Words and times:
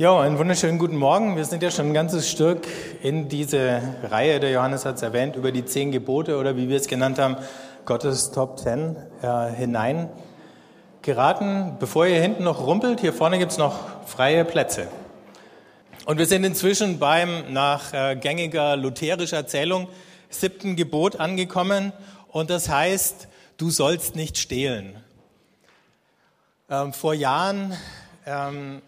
Ja, 0.00 0.18
einen 0.18 0.38
wunderschönen 0.38 0.78
guten 0.78 0.96
Morgen. 0.96 1.36
Wir 1.36 1.44
sind 1.44 1.62
ja 1.62 1.70
schon 1.70 1.88
ein 1.88 1.92
ganzes 1.92 2.30
Stück 2.30 2.66
in 3.02 3.28
diese 3.28 3.82
Reihe, 4.02 4.40
der 4.40 4.50
Johannes 4.50 4.86
hat 4.86 4.96
es 4.96 5.02
erwähnt, 5.02 5.36
über 5.36 5.52
die 5.52 5.66
zehn 5.66 5.92
Gebote 5.92 6.38
oder 6.38 6.56
wie 6.56 6.70
wir 6.70 6.78
es 6.78 6.88
genannt 6.88 7.18
haben, 7.18 7.36
Gottes 7.84 8.30
Top 8.30 8.56
Ten 8.56 8.96
äh, 9.20 9.50
hinein 9.50 10.08
geraten. 11.02 11.76
Bevor 11.78 12.06
ihr 12.06 12.18
hinten 12.18 12.44
noch 12.44 12.66
rumpelt, 12.66 13.00
hier 13.00 13.12
vorne 13.12 13.38
gibt 13.38 13.52
es 13.52 13.58
noch 13.58 14.06
freie 14.06 14.46
Plätze. 14.46 14.88
Und 16.06 16.16
wir 16.16 16.24
sind 16.24 16.44
inzwischen 16.44 16.98
beim 16.98 17.52
nach 17.52 17.92
äh, 17.92 18.16
gängiger 18.16 18.78
lutherischer 18.78 19.46
Zählung 19.46 19.86
siebten 20.30 20.76
Gebot 20.76 21.16
angekommen 21.16 21.92
und 22.28 22.48
das 22.48 22.70
heißt, 22.70 23.28
du 23.58 23.68
sollst 23.68 24.16
nicht 24.16 24.38
stehlen. 24.38 24.96
Ähm, 26.70 26.94
vor 26.94 27.12
Jahren 27.12 27.76
ähm, 28.24 28.80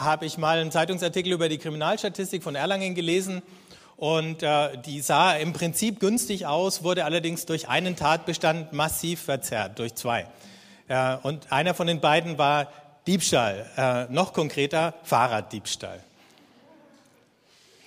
habe 0.00 0.26
ich 0.26 0.38
mal 0.38 0.58
einen 0.58 0.70
Zeitungsartikel 0.70 1.32
über 1.32 1.48
die 1.48 1.58
Kriminalstatistik 1.58 2.42
von 2.42 2.54
Erlangen 2.54 2.94
gelesen 2.94 3.42
und 3.96 4.42
äh, 4.42 4.78
die 4.78 5.00
sah 5.02 5.34
im 5.34 5.52
Prinzip 5.52 6.00
günstig 6.00 6.46
aus, 6.46 6.82
wurde 6.82 7.04
allerdings 7.04 7.44
durch 7.44 7.68
einen 7.68 7.96
Tatbestand 7.96 8.72
massiv 8.72 9.20
verzerrt, 9.20 9.78
durch 9.78 9.94
zwei. 9.94 10.26
Äh, 10.88 11.16
und 11.22 11.52
einer 11.52 11.74
von 11.74 11.86
den 11.86 12.00
beiden 12.00 12.38
war 12.38 12.68
Diebstahl, 13.06 13.66
äh, 13.76 14.12
noch 14.12 14.32
konkreter 14.32 14.94
Fahrraddiebstahl. 15.02 16.02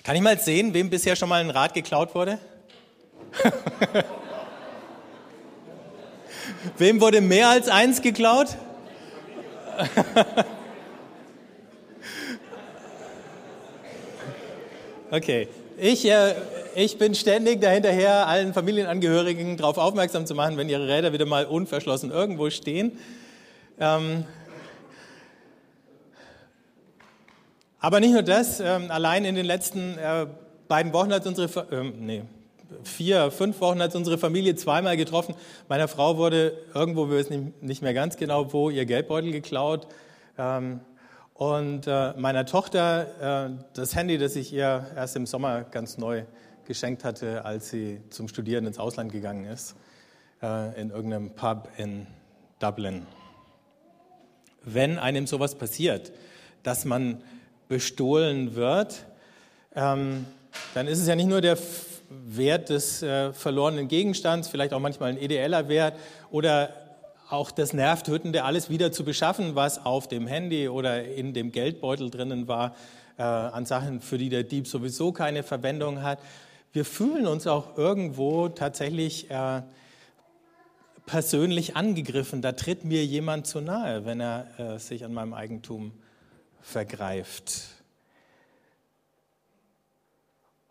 Kann 0.04 0.14
ich 0.14 0.22
mal 0.22 0.38
sehen, 0.38 0.72
wem 0.72 0.90
bisher 0.90 1.16
schon 1.16 1.28
mal 1.28 1.40
ein 1.40 1.50
Rad 1.50 1.74
geklaut 1.74 2.14
wurde? 2.14 2.38
wem 6.78 7.00
wurde 7.00 7.20
mehr 7.20 7.48
als 7.48 7.68
eins 7.68 8.02
geklaut? 8.02 8.56
Okay. 15.14 15.46
Ich, 15.78 16.10
äh, 16.10 16.34
ich 16.74 16.98
bin 16.98 17.14
ständig 17.14 17.60
dahinterher, 17.60 18.26
allen 18.26 18.52
Familienangehörigen 18.52 19.56
darauf 19.56 19.78
aufmerksam 19.78 20.26
zu 20.26 20.34
machen, 20.34 20.56
wenn 20.56 20.68
ihre 20.68 20.88
Räder 20.88 21.12
wieder 21.12 21.24
mal 21.24 21.46
unverschlossen 21.46 22.10
irgendwo 22.10 22.50
stehen. 22.50 22.98
Ähm, 23.78 24.24
aber 27.78 28.00
nicht 28.00 28.10
nur 28.10 28.24
das, 28.24 28.58
ähm, 28.58 28.90
allein 28.90 29.24
in 29.24 29.36
den 29.36 29.46
letzten 29.46 29.96
äh, 29.98 30.26
beiden 30.66 30.92
Wochen 30.92 31.12
hat 31.12 31.24
unsere, 31.28 31.60
äh, 31.70 31.84
nee, 31.84 32.22
vier, 32.82 33.30
fünf 33.30 33.60
Wochen 33.60 33.80
hat 33.80 33.94
unsere 33.94 34.18
Familie 34.18 34.56
zweimal 34.56 34.96
getroffen. 34.96 35.36
Meiner 35.68 35.86
Frau 35.86 36.16
wurde 36.16 36.58
irgendwo, 36.74 37.08
wir 37.08 37.18
wissen 37.18 37.54
nicht 37.60 37.82
mehr 37.82 37.94
ganz 37.94 38.16
genau 38.16 38.52
wo, 38.52 38.68
ihr 38.68 38.84
Geldbeutel 38.84 39.30
geklaut. 39.30 39.86
Ähm, 40.36 40.80
und 41.34 41.88
äh, 41.88 42.12
meiner 42.16 42.46
Tochter 42.46 43.48
äh, 43.48 43.64
das 43.74 43.94
Handy, 43.96 44.18
das 44.18 44.36
ich 44.36 44.52
ihr 44.52 44.86
erst 44.94 45.16
im 45.16 45.26
Sommer 45.26 45.64
ganz 45.64 45.98
neu 45.98 46.22
geschenkt 46.64 47.04
hatte, 47.04 47.44
als 47.44 47.70
sie 47.70 48.00
zum 48.10 48.28
Studieren 48.28 48.66
ins 48.66 48.78
Ausland 48.78 49.12
gegangen 49.12 49.44
ist, 49.44 49.74
äh, 50.42 50.80
in 50.80 50.90
irgendeinem 50.90 51.30
Pub 51.34 51.68
in 51.76 52.06
Dublin. 52.60 53.06
Wenn 54.62 54.98
einem 54.98 55.26
sowas 55.26 55.56
passiert, 55.56 56.12
dass 56.62 56.84
man 56.84 57.22
bestohlen 57.68 58.54
wird, 58.54 59.04
ähm, 59.74 60.26
dann 60.72 60.86
ist 60.86 61.00
es 61.00 61.08
ja 61.08 61.16
nicht 61.16 61.28
nur 61.28 61.40
der 61.40 61.58
Wert 62.08 62.68
des 62.68 63.02
äh, 63.02 63.32
verlorenen 63.32 63.88
Gegenstands, 63.88 64.48
vielleicht 64.48 64.72
auch 64.72 64.80
manchmal 64.80 65.10
ein 65.10 65.18
ideeller 65.18 65.68
Wert 65.68 65.98
oder 66.30 66.83
auch 67.28 67.50
das 67.50 67.72
Nervtötende, 67.72 68.44
alles 68.44 68.70
wieder 68.70 68.92
zu 68.92 69.04
beschaffen, 69.04 69.54
was 69.54 69.84
auf 69.84 70.08
dem 70.08 70.26
Handy 70.26 70.68
oder 70.68 71.04
in 71.04 71.32
dem 71.32 71.52
Geldbeutel 71.52 72.10
drinnen 72.10 72.48
war, 72.48 72.74
äh, 73.16 73.22
an 73.22 73.66
Sachen, 73.66 74.00
für 74.00 74.18
die 74.18 74.28
der 74.28 74.42
Dieb 74.42 74.66
sowieso 74.66 75.12
keine 75.12 75.42
Verwendung 75.42 76.02
hat. 76.02 76.18
Wir 76.72 76.84
fühlen 76.84 77.26
uns 77.26 77.46
auch 77.46 77.78
irgendwo 77.78 78.48
tatsächlich 78.48 79.30
äh, 79.30 79.62
persönlich 81.06 81.76
angegriffen. 81.76 82.42
Da 82.42 82.52
tritt 82.52 82.84
mir 82.84 83.04
jemand 83.04 83.46
zu 83.46 83.60
nahe, 83.60 84.04
wenn 84.04 84.20
er 84.20 84.46
äh, 84.58 84.78
sich 84.78 85.04
an 85.04 85.14
meinem 85.14 85.34
Eigentum 85.34 85.92
vergreift. 86.60 87.73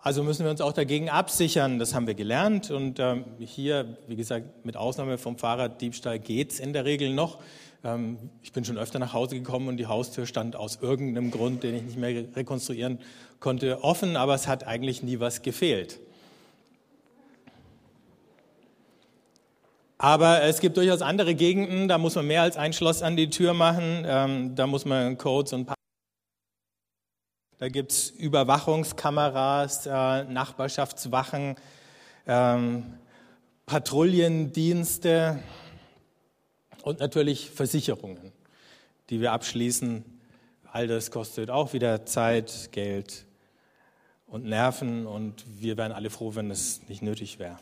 Also 0.06 0.22
müssen 0.22 0.44
wir 0.44 0.52
uns 0.52 0.60
auch 0.60 0.74
dagegen 0.74 1.10
absichern, 1.10 1.80
das 1.80 1.94
haben 1.94 2.08
wir 2.08 2.14
gelernt. 2.14 2.72
Und 2.72 3.00
ähm, 3.00 3.24
hier, 3.40 3.96
wie 4.10 4.18
gesagt, 4.18 4.66
mit 4.66 4.76
Ausnahme 4.76 5.18
vom 5.18 5.38
Fahrraddiebstahl 5.38 6.20
geht 6.20 6.52
es 6.52 6.60
in 6.60 6.74
der 6.74 6.84
Regel 6.84 7.14
noch. 7.14 7.40
Ähm, 7.86 8.18
ich 8.42 8.52
bin 8.52 8.66
schon 8.66 8.78
öfter 8.78 9.00
nach 9.00 9.14
Hause 9.14 9.38
gekommen 9.38 9.70
und 9.70 9.78
die 9.78 9.88
Haustür 9.88 10.26
stand 10.26 10.58
aus 10.58 10.80
irgendeinem 10.82 11.32
Grund, 11.32 11.64
den 11.64 11.76
ich 11.76 11.84
nicht 11.84 11.98
mehr 11.98 12.26
rekonstruieren 12.36 13.00
konnte, 13.40 13.82
offen, 13.82 14.18
aber 14.18 14.36
es 14.36 14.46
hat 14.46 14.68
eigentlich 14.68 15.04
nie 15.04 15.22
was 15.22 15.42
gefehlt. 15.42 16.02
Aber 19.98 20.44
es 20.44 20.60
gibt 20.60 20.76
durchaus 20.76 21.02
andere 21.02 21.34
Gegenden, 21.34 21.88
da 21.88 21.98
muss 21.98 22.16
man 22.16 22.28
mehr 22.28 22.42
als 22.42 22.58
ein 22.58 22.74
Schloss 22.74 23.04
an 23.04 23.16
die 23.16 23.30
Tür 23.30 23.54
machen, 23.54 24.04
ähm, 24.06 24.54
da 24.56 24.68
muss 24.68 24.84
man 24.84 25.18
Codes 25.18 25.54
und 25.54 25.70
da 27.64 27.70
gibt 27.70 27.94
es 27.94 28.10
Überwachungskameras, 28.10 29.86
äh, 29.86 30.26
Nachbarschaftswachen, 30.26 31.56
ähm, 32.28 32.84
Patrouillendienste 33.66 35.40
und 36.82 37.00
natürlich 37.00 37.50
Versicherungen, 37.50 38.34
die 39.10 39.22
wir 39.22 39.32
abschließen. 39.32 40.04
All 40.74 40.88
das 40.88 41.10
kostet 41.10 41.50
auch 41.50 41.72
wieder 41.72 42.06
Zeit, 42.06 42.68
Geld 42.74 43.24
und 44.28 44.44
Nerven 44.44 45.08
und 45.08 45.46
wir 45.62 45.78
wären 45.78 45.94
alle 45.94 46.10
froh, 46.10 46.36
wenn 46.36 46.52
es 46.52 46.82
nicht 46.90 47.02
nötig 47.02 47.40
wäre. 47.40 47.60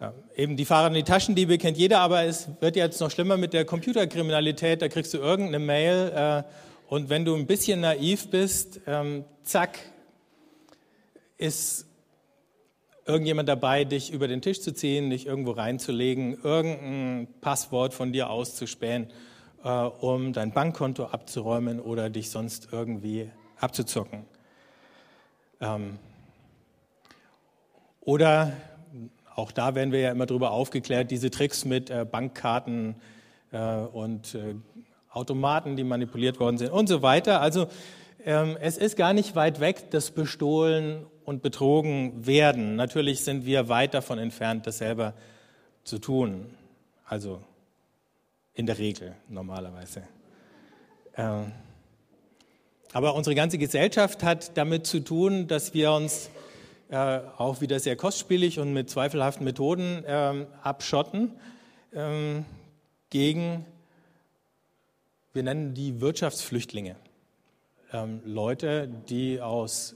Ja, 0.00 0.14
eben 0.36 0.56
die 0.56 0.66
Fahrer 0.66 0.86
in 0.86 0.94
die 0.94 1.02
Taschendiebe 1.02 1.58
kennt 1.58 1.76
jeder, 1.76 1.98
aber 1.98 2.22
es 2.22 2.48
wird 2.60 2.76
jetzt 2.76 3.00
noch 3.00 3.10
schlimmer 3.10 3.36
mit 3.36 3.54
der 3.54 3.64
Computerkriminalität. 3.64 4.82
Da 4.82 4.88
kriegst 4.88 5.12
du 5.14 5.18
irgendeine 5.18 5.58
Mail 5.58 6.12
äh, 6.14 6.69
und 6.90 7.08
wenn 7.08 7.24
du 7.24 7.36
ein 7.36 7.46
bisschen 7.46 7.82
naiv 7.82 8.30
bist, 8.30 8.80
ähm, 8.88 9.24
zack, 9.44 9.78
ist 11.38 11.86
irgendjemand 13.06 13.48
dabei, 13.48 13.84
dich 13.84 14.12
über 14.12 14.26
den 14.26 14.42
Tisch 14.42 14.60
zu 14.60 14.74
ziehen, 14.74 15.08
dich 15.08 15.24
irgendwo 15.24 15.52
reinzulegen, 15.52 16.42
irgendein 16.42 17.28
Passwort 17.40 17.94
von 17.94 18.12
dir 18.12 18.28
auszuspähen, 18.28 19.06
äh, 19.62 19.68
um 19.68 20.32
dein 20.32 20.50
Bankkonto 20.50 21.04
abzuräumen 21.04 21.78
oder 21.78 22.10
dich 22.10 22.28
sonst 22.28 22.70
irgendwie 22.72 23.30
abzuzocken. 23.60 24.24
Ähm, 25.60 25.96
oder 28.00 28.52
auch 29.36 29.52
da 29.52 29.76
werden 29.76 29.92
wir 29.92 30.00
ja 30.00 30.10
immer 30.10 30.26
darüber 30.26 30.50
aufgeklärt, 30.50 31.12
diese 31.12 31.30
Tricks 31.30 31.64
mit 31.64 31.88
äh, 31.88 32.04
Bankkarten 32.04 32.96
äh, 33.52 33.76
und 33.76 34.34
äh, 34.34 34.56
Automaten, 35.10 35.76
die 35.76 35.84
manipuliert 35.84 36.40
worden 36.40 36.58
sind 36.58 36.70
und 36.70 36.88
so 36.88 37.02
weiter. 37.02 37.40
Also 37.40 37.66
ähm, 38.24 38.56
es 38.60 38.76
ist 38.76 38.96
gar 38.96 39.12
nicht 39.12 39.34
weit 39.34 39.60
weg, 39.60 39.90
dass 39.90 40.10
bestohlen 40.10 41.06
und 41.24 41.42
betrogen 41.42 42.26
werden. 42.26 42.76
Natürlich 42.76 43.24
sind 43.24 43.44
wir 43.46 43.68
weit 43.68 43.94
davon 43.94 44.18
entfernt, 44.18 44.66
das 44.66 44.78
selber 44.78 45.14
zu 45.84 45.98
tun. 45.98 46.46
Also 47.04 47.42
in 48.54 48.66
der 48.66 48.78
Regel 48.78 49.14
normalerweise. 49.28 50.02
Ähm, 51.16 51.52
aber 52.92 53.14
unsere 53.14 53.34
ganze 53.34 53.58
Gesellschaft 53.58 54.22
hat 54.22 54.56
damit 54.56 54.86
zu 54.86 55.00
tun, 55.00 55.46
dass 55.46 55.74
wir 55.74 55.92
uns 55.92 56.30
äh, 56.90 57.20
auch 57.36 57.60
wieder 57.60 57.78
sehr 57.78 57.96
kostspielig 57.96 58.58
und 58.58 58.72
mit 58.72 58.90
zweifelhaften 58.90 59.44
Methoden 59.44 60.04
äh, 60.04 60.46
abschotten 60.62 61.32
äh, 61.92 62.42
gegen 63.10 63.64
wir 65.32 65.42
nennen 65.42 65.74
die 65.74 66.00
Wirtschaftsflüchtlinge. 66.00 66.96
Ähm, 67.92 68.20
Leute, 68.24 68.88
die 69.08 69.40
aus 69.40 69.94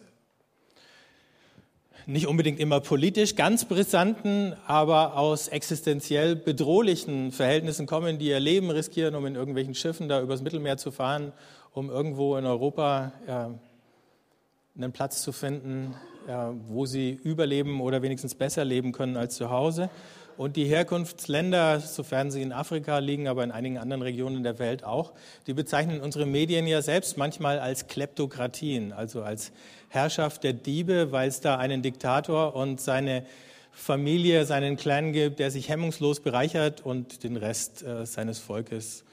nicht 2.07 2.27
unbedingt 2.27 2.61
immer 2.61 2.81
politisch 2.81 3.35
ganz 3.35 3.65
brisanten, 3.65 4.55
aber 4.67 5.17
aus 5.17 5.49
existenziell 5.49 6.37
bedrohlichen 6.37 7.33
Verhältnissen 7.33 7.87
kommen, 7.87 8.19
die 8.19 8.27
ihr 8.27 8.41
Leben 8.41 8.71
riskieren, 8.71 9.15
um 9.15 9.25
in 9.27 9.37
irgendwelchen 9.37 9.75
Schiffen 9.75 10.09
da 10.09 10.21
übers 10.21 10.43
Mittelmeer 10.43 10.77
zu 10.77 10.91
fahren, 10.91 11.33
um 11.73 11.89
irgendwo 11.89 12.37
in 12.37 12.45
Europa 12.45 13.13
äh, 13.27 14.81
einen 14.81 14.93
Platz 14.93 15.23
zu 15.23 15.33
finden, 15.33 15.95
äh, 16.29 16.33
wo 16.69 16.85
sie 16.85 17.11
überleben 17.11 17.81
oder 17.81 18.03
wenigstens 18.03 18.35
besser 18.35 18.65
leben 18.65 18.93
können 18.93 19.17
als 19.17 19.37
zu 19.37 19.51
Hause. 19.51 19.89
Und 20.37 20.57
die 20.57 20.65
Herkunftsländer, 20.65 21.79
sofern 21.81 22.31
sie 22.31 22.43
in 22.43 22.53
Afrika 22.53 22.99
liegen, 22.99 23.29
aber 23.29 23.45
in 23.45 23.53
einigen 23.53 23.79
anderen 23.79 24.03
Regionen 24.03 24.43
der 24.43 24.59
Welt 24.59 24.83
auch, 24.83 25.13
die 25.47 25.55
bezeichnen 25.55 26.01
unsere 26.01 26.27
Medien 26.27 26.67
ja 26.67 26.83
selbst 26.83 27.17
manchmal 27.17 27.61
als 27.61 27.87
Kleptokratien, 27.87 28.93
also 28.93 29.23
als 29.23 29.53
Herrschaft 29.89 30.43
der 30.43 30.53
Diebe, 30.53 31.13
weil 31.13 31.29
es 31.29 31.41
da 31.41 31.57
einen 31.57 31.83
Diktator 31.83 32.57
und 32.57 32.81
seine 32.81 33.25
Familie, 33.71 34.45
seinen 34.45 34.77
Clan 34.77 35.13
gibt, 35.13 35.39
der 35.39 35.51
sich 35.51 35.69
hemmungslos 35.69 36.21
bereichert 36.21 36.81
und 36.81 37.23
den 37.23 37.37
Rest 37.37 37.83
äh, 37.83 38.05
seines 38.07 38.39
Volkes 38.39 39.05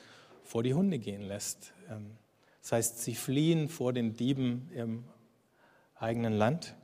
vor 0.44 0.63
die 0.63 0.73
Hunde 0.73 1.00
gehen 1.00 1.21
lässt. 1.21 1.73
Ähm, 1.89 2.12
Das 2.62 2.71
heißt, 2.71 3.00
sie 3.03 3.15
fliehen 3.15 3.69
vor 3.69 3.94
den 3.94 4.15
Dieben 4.15 4.69
im 4.75 5.03
eigenen 5.95 6.33
Land. 6.33 6.75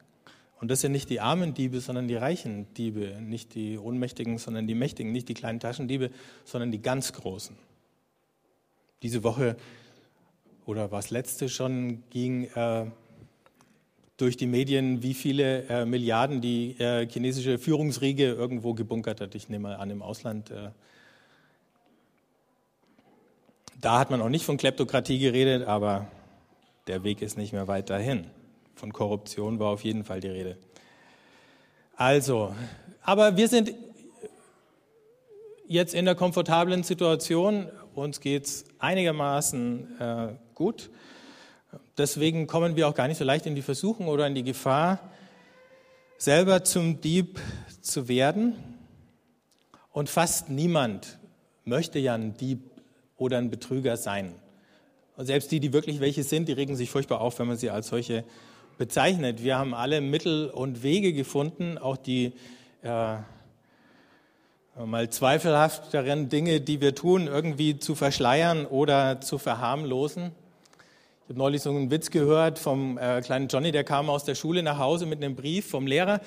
Und 0.60 0.72
das 0.72 0.82
sind 0.82 0.92
nicht 0.92 1.10
die 1.10 1.20
armen 1.20 1.54
Diebe, 1.54 1.80
sondern 1.80 2.08
die 2.08 2.16
reichen 2.16 2.74
Diebe, 2.74 3.22
nicht 3.22 3.54
die 3.54 3.78
Ohnmächtigen, 3.78 4.38
sondern 4.40 4.66
die 4.66 4.74
Mächtigen, 4.76 5.12
nicht 5.12 5.30
die 5.30 5.36
kleinen 5.36 5.60
Taschendiebe, 5.60 6.10
sondern 6.46 6.72
die 6.72 6.82
ganz 6.82 7.14
Großen. 7.14 7.56
Diese 9.04 9.24
Woche 9.24 9.56
oder 10.66 10.92
was 10.92 11.12
letzte 11.12 11.48
schon 11.48 12.04
ging 12.10 12.46
äh, 12.56 12.86
durch 14.18 14.36
die 14.36 14.48
Medien, 14.48 15.04
wie 15.04 15.14
viele 15.14 15.64
äh, 15.68 15.86
Milliarden 15.86 16.42
die 16.42 16.76
äh, 16.80 17.08
chinesische 17.08 17.60
Führungsriege 17.60 18.26
irgendwo 18.26 18.74
gebunkert 18.74 19.22
hat. 19.22 19.36
Ich 19.36 19.50
nehme 19.50 19.70
mal 19.70 19.76
an, 19.76 19.92
im 19.92 20.02
Ausland. 20.02 20.50
Äh, 20.50 20.72
da 23.80 24.00
hat 24.00 24.10
man 24.10 24.22
auch 24.22 24.30
nicht 24.30 24.44
von 24.44 24.58
Kleptokratie 24.58 25.20
geredet, 25.20 25.68
aber 25.68 26.08
der 26.88 27.04
Weg 27.04 27.22
ist 27.22 27.38
nicht 27.38 27.54
mehr 27.54 27.68
weit 27.68 27.92
dahin. 27.92 28.26
Von 28.78 28.94
Korruption 28.94 29.58
war 29.58 29.70
auf 29.70 29.84
jeden 29.84 30.04
Fall 30.04 30.20
die 30.20 30.28
Rede. 30.28 30.56
Also, 31.96 32.54
aber 33.02 33.36
wir 33.36 33.48
sind 33.48 33.74
jetzt 35.68 35.96
in 35.96 36.06
der 36.06 36.14
komfortablen 36.14 36.84
Situation. 36.84 37.70
Uns 37.96 38.20
geht 38.20 38.46
es 38.46 38.66
einigermaßen 38.78 40.00
äh, 40.00 40.28
gut. 40.54 40.92
Deswegen 41.98 42.46
kommen 42.46 42.76
wir 42.76 42.88
auch 42.88 42.94
gar 42.94 43.08
nicht 43.08 43.18
so 43.18 43.24
leicht 43.24 43.48
in 43.48 43.56
die 43.56 43.64
Versuchung 43.64 44.10
oder 44.10 44.28
in 44.28 44.36
die 44.36 44.44
Gefahr, 44.44 45.00
selber 46.20 46.64
zum 46.64 47.02
Dieb 47.02 47.40
zu 47.82 48.08
werden. 48.08 48.54
Und 49.92 50.08
fast 50.08 50.50
niemand 50.50 51.18
möchte 51.66 51.98
ja 51.98 52.14
ein 52.14 52.38
Dieb 52.38 52.60
oder 53.18 53.40
ein 53.40 53.50
Betrüger 53.50 53.98
sein. 53.98 54.36
Und 55.16 55.26
selbst 55.26 55.52
die, 55.52 55.60
die 55.60 55.74
wirklich 55.74 56.00
welche 56.00 56.22
sind, 56.22 56.48
die 56.48 56.54
regen 56.54 56.76
sich 56.76 56.92
furchtbar 56.92 57.22
auf, 57.22 57.40
wenn 57.40 57.48
man 57.48 57.58
sie 57.58 57.72
als 57.72 57.88
solche 57.88 58.24
bezeichnet. 58.78 59.44
Wir 59.44 59.58
haben 59.58 59.74
alle 59.74 60.02
Mittel 60.02 60.50
und 60.50 60.84
Wege 60.84 61.14
gefunden, 61.14 61.78
auch 61.78 61.98
die 61.98 62.34
äh, 62.84 63.18
mal 64.86 65.10
zweifelhafteren 65.10 66.30
Dinge, 66.30 66.62
die 66.62 66.82
wir 66.82 66.94
tun, 66.94 67.28
irgendwie 67.28 67.80
zu 67.80 67.96
verschleiern 67.96 68.66
oder 68.66 69.22
zu 69.22 69.38
verharmlosen. 69.38 70.32
Ich 71.24 71.30
habe 71.30 71.40
neulich 71.40 71.62
so 71.62 71.72
einen 71.72 71.92
Witz 71.92 72.12
gehört 72.12 72.60
vom 72.60 72.98
äh, 72.98 73.22
kleinen 73.22 73.48
Johnny, 73.48 73.72
der 73.72 73.84
kam 73.84 74.10
aus 74.10 74.24
der 74.24 74.36
Schule 74.36 74.64
nach 74.64 74.78
Hause 74.78 75.06
mit 75.06 75.24
einem 75.24 75.36
Brief 75.36 75.70
vom 75.70 75.88
Lehrer 75.88 76.22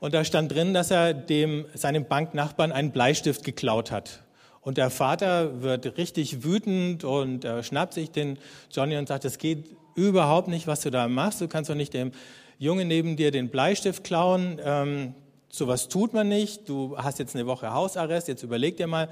und 0.00 0.14
da 0.14 0.24
stand 0.24 0.52
drin, 0.52 0.74
dass 0.74 0.90
er 0.90 1.14
dem, 1.14 1.64
seinem 1.74 2.04
Banknachbarn 2.06 2.72
einen 2.72 2.90
Bleistift 2.90 3.44
geklaut 3.44 3.92
hat. 3.92 4.24
Und 4.60 4.76
der 4.76 4.90
Vater 4.90 5.62
wird 5.62 5.96
richtig 5.96 6.42
wütend 6.42 7.04
und 7.04 7.44
äh, 7.44 7.62
schnappt 7.62 7.94
sich 7.94 8.10
den 8.10 8.38
Johnny 8.72 8.96
und 8.96 9.06
sagt, 9.08 9.24
es 9.24 9.38
geht 9.38 9.64
überhaupt 9.94 10.48
nicht, 10.48 10.66
was 10.66 10.80
du 10.80 10.90
da 10.90 11.08
machst. 11.08 11.40
Du 11.40 11.48
kannst 11.48 11.70
doch 11.70 11.74
nicht 11.74 11.94
dem 11.94 12.12
Jungen 12.58 12.88
neben 12.88 13.16
dir 13.16 13.30
den 13.30 13.48
Bleistift 13.48 14.04
klauen. 14.04 14.60
Ähm, 14.64 15.14
sowas 15.48 15.88
tut 15.88 16.12
man 16.14 16.28
nicht. 16.28 16.68
Du 16.68 16.96
hast 16.96 17.18
jetzt 17.18 17.34
eine 17.34 17.46
Woche 17.46 17.72
Hausarrest, 17.72 18.28
jetzt 18.28 18.42
überleg 18.42 18.76
dir 18.76 18.86
mal. 18.86 19.08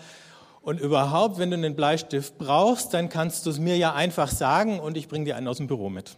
Und 0.62 0.80
überhaupt, 0.80 1.38
wenn 1.38 1.50
du 1.50 1.56
einen 1.56 1.74
Bleistift 1.74 2.36
brauchst, 2.38 2.92
dann 2.92 3.08
kannst 3.08 3.46
du 3.46 3.50
es 3.50 3.58
mir 3.58 3.76
ja 3.76 3.94
einfach 3.94 4.28
sagen 4.28 4.78
und 4.78 4.96
ich 4.96 5.08
bringe 5.08 5.24
dir 5.24 5.36
einen 5.36 5.48
aus 5.48 5.56
dem 5.56 5.66
Büro 5.66 5.88
mit. 5.88 6.16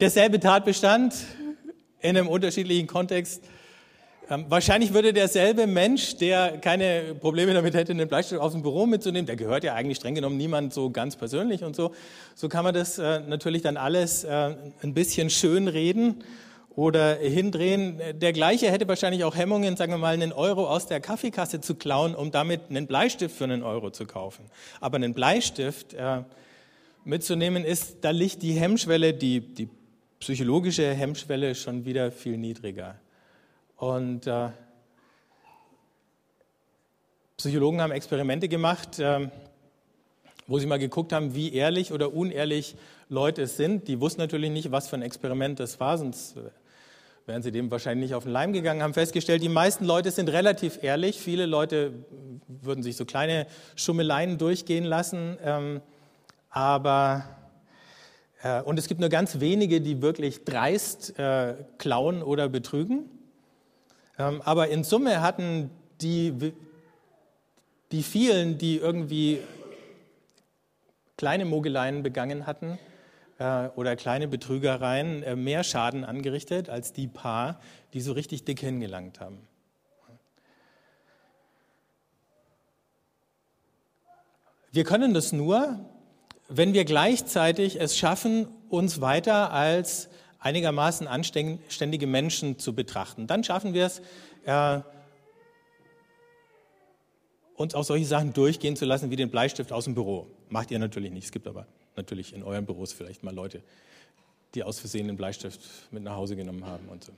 Derselbe 0.00 0.40
Tatbestand 0.40 1.14
in 2.04 2.18
einem 2.18 2.28
unterschiedlichen 2.28 2.86
Kontext 2.86 3.42
ähm, 4.30 4.46
wahrscheinlich 4.48 4.94
würde 4.94 5.12
derselbe 5.12 5.66
Mensch, 5.66 6.16
der 6.16 6.58
keine 6.58 7.14
Probleme 7.18 7.52
damit 7.52 7.74
hätte, 7.74 7.92
einen 7.92 8.08
Bleistift 8.08 8.40
aus 8.40 8.52
dem 8.52 8.62
Büro 8.62 8.86
mitzunehmen, 8.86 9.26
der 9.26 9.36
gehört 9.36 9.64
ja 9.64 9.74
eigentlich 9.74 9.98
streng 9.98 10.14
genommen 10.14 10.36
niemand 10.36 10.72
so 10.72 10.90
ganz 10.90 11.16
persönlich 11.16 11.62
und 11.62 11.76
so, 11.76 11.92
so 12.34 12.48
kann 12.48 12.64
man 12.64 12.72
das 12.72 12.98
äh, 12.98 13.20
natürlich 13.20 13.62
dann 13.62 13.76
alles 13.76 14.24
äh, 14.24 14.54
ein 14.82 14.94
bisschen 14.94 15.28
schön 15.28 15.68
reden 15.68 16.24
oder 16.74 17.16
hindrehen. 17.16 18.00
Der 18.14 18.32
gleiche 18.32 18.70
hätte 18.70 18.88
wahrscheinlich 18.88 19.24
auch 19.24 19.36
Hemmungen, 19.36 19.76
sagen 19.76 19.92
wir 19.92 19.98
mal, 19.98 20.14
einen 20.14 20.32
Euro 20.32 20.68
aus 20.68 20.86
der 20.86 21.00
Kaffeekasse 21.00 21.60
zu 21.60 21.74
klauen, 21.74 22.14
um 22.14 22.30
damit 22.30 22.62
einen 22.70 22.86
Bleistift 22.86 23.36
für 23.36 23.44
einen 23.44 23.62
Euro 23.62 23.90
zu 23.90 24.06
kaufen. 24.06 24.46
Aber 24.80 24.96
einen 24.96 25.14
Bleistift 25.14 25.94
äh, 25.94 26.22
mitzunehmen 27.04 27.64
ist, 27.64 27.98
da 28.00 28.10
liegt 28.10 28.42
die 28.42 28.52
Hemmschwelle, 28.52 29.12
die, 29.12 29.40
die 29.40 29.68
psychologische 30.20 30.92
Hemmschwelle 30.92 31.54
schon 31.54 31.84
wieder 31.84 32.10
viel 32.12 32.36
niedriger. 32.36 32.96
Und 33.76 34.26
äh, 34.26 34.50
Psychologen 37.36 37.82
haben 37.82 37.92
Experimente 37.92 38.48
gemacht, 38.48 38.98
äh, 38.98 39.28
wo 40.46 40.58
sie 40.58 40.66
mal 40.66 40.78
geguckt 40.78 41.12
haben, 41.12 41.34
wie 41.34 41.52
ehrlich 41.52 41.92
oder 41.92 42.14
unehrlich 42.14 42.76
Leute 43.08 43.46
sind. 43.46 43.88
Die 43.88 44.00
wussten 44.00 44.20
natürlich 44.20 44.50
nicht, 44.50 44.70
was 44.70 44.88
für 44.88 44.96
ein 44.96 45.02
Experiment 45.02 45.60
das 45.60 45.80
war, 45.80 45.98
sonst 45.98 46.36
äh, 46.36 46.50
wären 47.26 47.42
sie 47.42 47.50
dem 47.50 47.70
wahrscheinlich 47.70 48.10
nicht 48.10 48.14
auf 48.14 48.24
den 48.24 48.32
Leim 48.32 48.52
gegangen, 48.52 48.82
haben 48.82 48.94
festgestellt, 48.94 49.42
die 49.42 49.48
meisten 49.48 49.84
Leute 49.84 50.10
sind 50.10 50.28
relativ 50.28 50.82
ehrlich. 50.82 51.18
Viele 51.18 51.46
Leute 51.46 51.92
würden 52.46 52.82
sich 52.82 52.96
so 52.96 53.04
kleine 53.04 53.46
Schummeleien 53.76 54.38
durchgehen 54.38 54.84
lassen, 54.84 55.38
ähm, 55.42 55.80
aber 56.50 57.24
und 58.64 58.78
es 58.78 58.88
gibt 58.88 59.00
nur 59.00 59.08
ganz 59.08 59.40
wenige, 59.40 59.80
die 59.80 60.02
wirklich 60.02 60.44
dreist 60.44 61.18
äh, 61.18 61.54
klauen 61.78 62.22
oder 62.22 62.48
betrügen. 62.48 63.08
Ähm, 64.18 64.42
aber 64.44 64.68
in 64.68 64.84
Summe 64.84 65.22
hatten 65.22 65.70
die, 66.00 66.52
die 67.90 68.02
vielen, 68.02 68.58
die 68.58 68.76
irgendwie 68.76 69.40
kleine 71.16 71.44
Mogeleien 71.44 72.02
begangen 72.02 72.46
hatten 72.46 72.78
äh, 73.38 73.68
oder 73.76 73.96
kleine 73.96 74.28
Betrügereien, 74.28 75.22
äh, 75.22 75.36
mehr 75.36 75.64
Schaden 75.64 76.04
angerichtet 76.04 76.68
als 76.68 76.92
die 76.92 77.06
paar, 77.06 77.60
die 77.92 78.00
so 78.00 78.12
richtig 78.12 78.44
dick 78.44 78.60
hingelangt 78.60 79.20
haben. 79.20 79.38
Wir 84.72 84.84
können 84.84 85.14
das 85.14 85.32
nur, 85.32 85.78
wenn 86.48 86.74
wir 86.74 86.84
gleichzeitig 86.84 87.80
es 87.80 87.96
schaffen, 87.96 88.48
uns 88.68 89.00
weiter 89.00 89.52
als 89.52 90.08
einigermaßen 90.38 91.06
anständige 91.06 92.06
Menschen 92.06 92.58
zu 92.58 92.74
betrachten. 92.74 93.26
Dann 93.26 93.44
schaffen 93.44 93.72
wir 93.72 93.86
es, 93.86 94.02
äh, 94.44 94.80
uns 97.56 97.74
auch 97.74 97.84
solche 97.84 98.04
Sachen 98.04 98.32
durchgehen 98.32 98.76
zu 98.76 98.84
lassen 98.84 99.10
wie 99.10 99.16
den 99.16 99.30
Bleistift 99.30 99.72
aus 99.72 99.84
dem 99.84 99.94
Büro. 99.94 100.26
Macht 100.48 100.70
ihr 100.70 100.78
natürlich 100.78 101.12
nicht. 101.12 101.24
Es 101.24 101.32
gibt 101.32 101.46
aber 101.46 101.66
natürlich 101.96 102.34
in 102.34 102.42
euren 102.42 102.66
Büros 102.66 102.92
vielleicht 102.92 103.22
mal 103.22 103.34
Leute, 103.34 103.62
die 104.54 104.62
aus 104.62 104.80
Versehen 104.80 105.06
den 105.06 105.16
Bleistift 105.16 105.60
mit 105.90 106.02
nach 106.02 106.16
Hause 106.16 106.36
genommen 106.36 106.66
haben 106.66 106.88
und 106.88 107.04
so. 107.04 107.12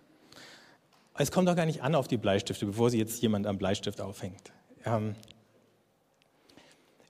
Es 1.18 1.32
kommt 1.32 1.48
doch 1.48 1.56
gar 1.56 1.66
nicht 1.66 1.82
an 1.82 1.94
auf 1.94 2.08
die 2.08 2.18
Bleistifte, 2.18 2.66
bevor 2.66 2.90
sie 2.90 2.98
jetzt 2.98 3.22
jemand 3.22 3.46
am 3.46 3.56
Bleistift 3.56 4.00
aufhängt. 4.00 4.52
Ähm, 4.84 5.16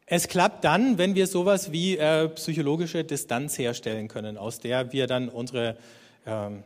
es 0.07 0.29
klappt 0.29 0.65
dann, 0.65 0.99
wenn 0.99 1.15
wir 1.15 1.27
sowas 1.27 1.73
wie 1.73 1.97
äh, 1.97 2.29
psychologische 2.29 3.05
Distanz 3.05 3.59
herstellen 3.59 4.09
können, 4.09 4.39
aus 4.39 4.61
der 4.61 4.93
wir 4.93 5.07
dann 5.07 5.29
unsere 5.29 5.77
ähm, 6.25 6.63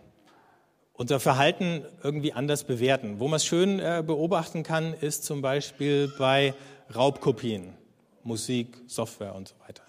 unser 1.01 1.19
Verhalten 1.19 1.83
irgendwie 2.03 2.35
anders 2.35 2.65
bewerten. 2.65 3.21
Wo 3.21 3.27
man 3.27 3.39
es 3.39 3.47
schön 3.47 3.81
äh, 3.81 4.05
beobachten 4.07 4.63
kann, 4.63 4.93
ist 4.93 5.25
zum 5.25 5.41
Beispiel 5.41 6.13
bei 6.19 6.53
Raubkopien, 6.95 7.73
Musik, 8.23 8.77
Software 8.87 9.35
und 9.35 9.49
so 9.49 9.55
weiter. 9.67 9.83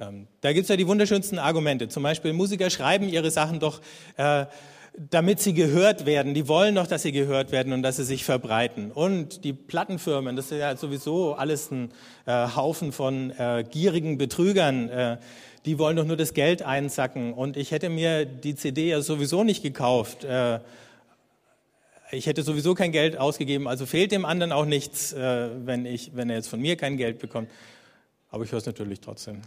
Ähm, 0.00 0.26
da 0.40 0.52
gibt 0.52 0.64
es 0.64 0.68
ja 0.68 0.74
die 0.74 0.88
wunderschönsten 0.88 1.38
Argumente. 1.38 1.86
Zum 1.86 2.02
Beispiel 2.02 2.32
Musiker 2.32 2.70
schreiben 2.70 3.08
ihre 3.08 3.30
Sachen 3.30 3.60
doch, 3.60 3.80
äh, 4.16 4.46
damit 4.94 5.40
sie 5.40 5.54
gehört 5.54 6.04
werden. 6.04 6.34
Die 6.34 6.48
wollen 6.48 6.74
doch, 6.74 6.86
dass 6.86 7.02
sie 7.02 7.12
gehört 7.12 7.50
werden 7.50 7.72
und 7.72 7.82
dass 7.82 7.96
sie 7.96 8.04
sich 8.04 8.24
verbreiten. 8.24 8.92
Und 8.92 9.44
die 9.44 9.52
Plattenfirmen, 9.52 10.36
das 10.36 10.50
ist 10.50 10.58
ja 10.58 10.76
sowieso 10.76 11.34
alles 11.34 11.70
ein 11.70 11.90
äh, 12.26 12.48
Haufen 12.54 12.92
von 12.92 13.30
äh, 13.30 13.64
gierigen 13.68 14.18
Betrügern. 14.18 14.88
Äh, 14.90 15.16
die 15.64 15.78
wollen 15.78 15.96
doch 15.96 16.04
nur 16.04 16.16
das 16.16 16.34
Geld 16.34 16.62
einsacken. 16.62 17.32
Und 17.32 17.56
ich 17.56 17.70
hätte 17.70 17.88
mir 17.88 18.26
die 18.26 18.54
CD 18.54 18.88
ja 18.90 19.00
sowieso 19.00 19.44
nicht 19.44 19.62
gekauft. 19.62 20.24
Äh, 20.24 20.60
ich 22.10 22.26
hätte 22.26 22.42
sowieso 22.42 22.74
kein 22.74 22.92
Geld 22.92 23.16
ausgegeben, 23.16 23.66
also 23.66 23.86
fehlt 23.86 24.12
dem 24.12 24.26
anderen 24.26 24.52
auch 24.52 24.66
nichts, 24.66 25.14
äh, 25.14 25.48
wenn, 25.64 25.86
ich, 25.86 26.14
wenn 26.14 26.28
er 26.28 26.36
jetzt 26.36 26.48
von 26.48 26.60
mir 26.60 26.76
kein 26.76 26.98
Geld 26.98 27.18
bekommt. 27.18 27.50
Aber 28.30 28.44
ich 28.44 28.52
höre 28.52 28.58
es 28.58 28.66
natürlich 28.66 29.00
trotzdem. 29.00 29.40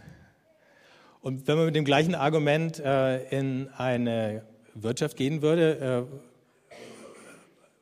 Und 1.20 1.46
wenn 1.46 1.56
man 1.56 1.66
mit 1.66 1.76
dem 1.76 1.84
gleichen 1.84 2.16
Argument 2.16 2.80
äh, 2.80 3.22
in 3.28 3.68
eine 3.76 4.42
Wirtschaft 4.82 5.16
gehen 5.16 5.42
würde, 5.42 6.06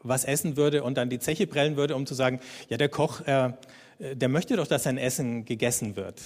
was 0.03 0.25
essen 0.25 0.57
würde 0.57 0.83
und 0.83 0.97
dann 0.97 1.11
die 1.11 1.19
Zeche 1.19 1.47
prellen 1.47 1.77
würde, 1.77 1.97
um 1.97 2.07
zu 2.07 2.15
sagen, 2.15 2.41
ja, 2.69 2.77
der 2.77 2.89
Koch, 2.89 3.23
der 3.23 4.29
möchte 4.29 4.57
doch, 4.57 4.67
dass 4.67 4.83
sein 4.83 4.99
Essen 4.99 5.45
gegessen 5.45 5.97
wird. 5.97 6.21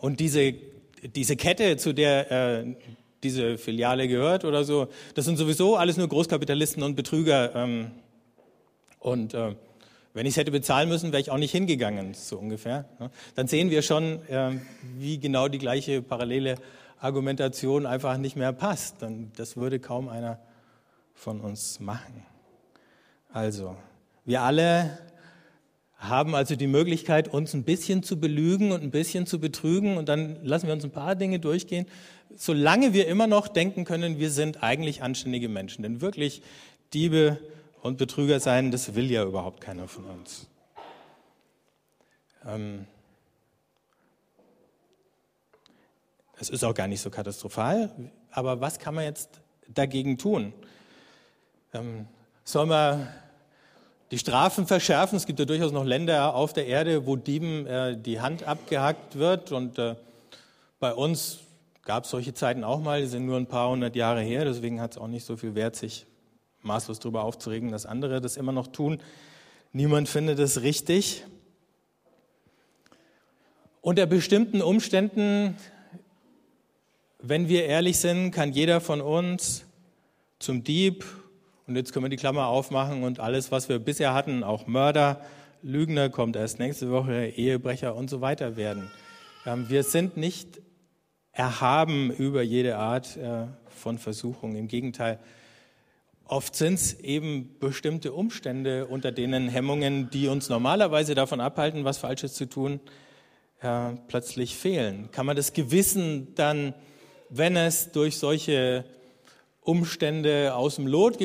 Und 0.00 0.20
diese, 0.20 0.54
diese 1.14 1.36
Kette, 1.36 1.76
zu 1.76 1.92
der 1.92 2.30
äh, 2.30 2.74
diese 3.22 3.58
Filiale 3.58 4.08
gehört 4.08 4.44
oder 4.44 4.64
so. 4.64 4.88
Das 5.14 5.24
sind 5.24 5.36
sowieso 5.36 5.76
alles 5.76 5.96
nur 5.96 6.08
Großkapitalisten 6.08 6.82
und 6.82 6.96
Betrüger. 6.96 7.54
Ähm, 7.54 7.90
und 8.98 9.34
äh, 9.34 9.54
wenn 10.12 10.26
ich 10.26 10.32
es 10.32 10.36
hätte 10.36 10.50
bezahlen 10.50 10.88
müssen, 10.88 11.12
wäre 11.12 11.20
ich 11.20 11.30
auch 11.30 11.38
nicht 11.38 11.52
hingegangen, 11.52 12.14
so 12.14 12.38
ungefähr. 12.38 12.86
Ne? 12.98 13.10
Dann 13.34 13.46
sehen 13.46 13.70
wir 13.70 13.82
schon, 13.82 14.26
äh, 14.28 14.52
wie 14.98 15.18
genau 15.18 15.48
die 15.48 15.58
gleiche 15.58 16.02
parallele 16.02 16.56
Argumentation 17.00 17.86
einfach 17.86 18.18
nicht 18.18 18.36
mehr 18.36 18.52
passt. 18.52 18.96
Das 19.36 19.56
würde 19.56 19.80
kaum 19.80 20.08
einer 20.08 20.38
von 21.14 21.40
uns 21.40 21.80
machen. 21.80 22.24
Also, 23.32 23.76
wir 24.24 24.42
alle 24.42 24.98
haben 25.96 26.34
also 26.34 26.56
die 26.56 26.66
Möglichkeit, 26.66 27.28
uns 27.28 27.52
ein 27.52 27.64
bisschen 27.64 28.02
zu 28.02 28.18
belügen 28.18 28.72
und 28.72 28.82
ein 28.82 28.90
bisschen 28.90 29.26
zu 29.26 29.38
betrügen 29.38 29.98
und 29.98 30.08
dann 30.08 30.42
lassen 30.44 30.66
wir 30.66 30.72
uns 30.72 30.84
ein 30.84 30.90
paar 30.90 31.14
Dinge 31.14 31.38
durchgehen, 31.38 31.86
solange 32.34 32.94
wir 32.94 33.06
immer 33.06 33.26
noch 33.26 33.48
denken 33.48 33.84
können, 33.84 34.18
wir 34.18 34.30
sind 34.30 34.62
eigentlich 34.62 35.02
anständige 35.02 35.48
Menschen. 35.48 35.82
Denn 35.82 36.00
wirklich 36.00 36.42
Diebe 36.94 37.38
und 37.82 37.98
Betrüger 37.98 38.40
sein, 38.40 38.70
das 38.70 38.94
will 38.94 39.10
ja 39.10 39.24
überhaupt 39.24 39.60
keiner 39.60 39.88
von 39.88 40.04
uns. 40.06 40.48
Ähm 42.46 42.86
es 46.40 46.48
ist 46.48 46.64
auch 46.64 46.74
gar 46.74 46.88
nicht 46.88 47.02
so 47.02 47.10
katastrophal, 47.10 47.90
aber 48.30 48.60
was 48.60 48.78
kann 48.78 48.94
man 48.94 49.04
jetzt 49.04 49.28
dagegen 49.68 50.16
tun? 50.16 50.54
Ähm, 51.74 52.06
soll 52.44 52.66
man 52.66 53.08
die 54.10 54.18
Strafen 54.18 54.66
verschärfen? 54.66 55.16
Es 55.16 55.26
gibt 55.26 55.38
ja 55.38 55.44
durchaus 55.44 55.70
noch 55.70 55.84
Länder 55.84 56.34
auf 56.34 56.54
der 56.54 56.66
Erde, 56.66 57.06
wo 57.06 57.16
Dieben 57.16 57.66
äh, 57.66 57.96
die 57.96 58.20
Hand 58.20 58.44
abgehackt 58.44 59.18
wird. 59.18 59.52
Und 59.52 59.78
äh, 59.78 59.96
bei 60.80 60.94
uns 60.94 61.40
gab 61.84 62.04
es 62.04 62.10
solche 62.10 62.32
Zeiten 62.32 62.64
auch 62.64 62.80
mal, 62.80 63.02
die 63.02 63.06
sind 63.06 63.26
nur 63.26 63.36
ein 63.36 63.46
paar 63.46 63.70
hundert 63.70 63.94
Jahre 63.94 64.22
her. 64.22 64.44
Deswegen 64.46 64.80
hat 64.80 64.92
es 64.92 64.98
auch 64.98 65.08
nicht 65.08 65.26
so 65.26 65.36
viel 65.36 65.54
Wert, 65.54 65.76
sich 65.76 66.06
maßlos 66.62 67.00
darüber 67.00 67.22
aufzuregen, 67.22 67.70
dass 67.70 67.84
andere 67.84 68.20
das 68.20 68.38
immer 68.38 68.52
noch 68.52 68.68
tun. 68.68 69.00
Niemand 69.72 70.08
findet 70.08 70.38
es 70.38 70.62
richtig. 70.62 71.24
Unter 73.82 74.06
bestimmten 74.06 74.60
Umständen, 74.60 75.56
wenn 77.22 77.48
wir 77.48 77.64
ehrlich 77.66 77.98
sind, 77.98 78.30
kann 78.30 78.52
jeder 78.52 78.80
von 78.80 79.00
uns 79.00 79.64
zum 80.38 80.64
Dieb 80.64 81.04
und 81.66 81.76
jetzt 81.76 81.92
können 81.92 82.04
wir 82.04 82.10
die 82.10 82.16
Klammer 82.16 82.46
aufmachen 82.46 83.02
und 83.02 83.20
alles, 83.20 83.52
was 83.52 83.68
wir 83.68 83.78
bisher 83.78 84.14
hatten, 84.14 84.42
auch 84.42 84.66
Mörder, 84.66 85.20
Lügner 85.62 86.08
kommt 86.08 86.36
erst 86.36 86.58
nächste 86.58 86.90
Woche, 86.90 87.26
Ehebrecher 87.26 87.94
und 87.94 88.08
so 88.08 88.20
weiter 88.20 88.56
werden. 88.56 88.90
Ähm, 89.46 89.68
wir 89.68 89.82
sind 89.82 90.16
nicht 90.16 90.60
erhaben 91.32 92.10
über 92.10 92.42
jede 92.42 92.76
Art 92.76 93.16
äh, 93.16 93.46
von 93.68 93.98
Versuchung. 93.98 94.56
Im 94.56 94.68
Gegenteil, 94.68 95.18
oft 96.24 96.56
sind 96.56 96.74
es 96.74 96.98
eben 97.00 97.56
bestimmte 97.60 98.12
Umstände, 98.12 98.86
unter 98.86 99.12
denen 99.12 99.48
Hemmungen, 99.48 100.10
die 100.10 100.28
uns 100.28 100.48
normalerweise 100.48 101.14
davon 101.14 101.40
abhalten, 101.40 101.84
was 101.84 101.98
Falsches 101.98 102.34
zu 102.34 102.46
tun, 102.46 102.80
äh, 103.60 103.92
plötzlich 104.08 104.56
fehlen. 104.56 105.10
Kann 105.12 105.26
man 105.26 105.36
das 105.36 105.52
Gewissen 105.52 106.34
dann, 106.34 106.74
wenn 107.30 107.56
es 107.56 107.92
durch 107.92 108.18
solche 108.18 108.84
Umstände 109.62 110.54
aus 110.54 110.76
dem 110.76 110.86
Lot 110.86 111.18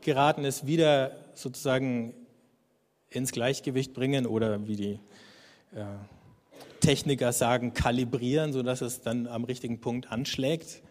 geraten 0.00 0.44
ist, 0.44 0.66
wieder 0.66 1.12
sozusagen 1.34 2.14
ins 3.10 3.32
Gleichgewicht 3.32 3.94
bringen 3.94 4.26
oder 4.26 4.66
wie 4.66 4.76
die 4.76 5.00
äh, 5.74 5.84
Techniker 6.80 7.32
sagen, 7.32 7.74
kalibrieren, 7.74 8.52
sodass 8.52 8.80
es 8.80 9.00
dann 9.02 9.28
am 9.28 9.44
richtigen 9.44 9.80
Punkt 9.80 10.10
anschlägt. 10.10 10.82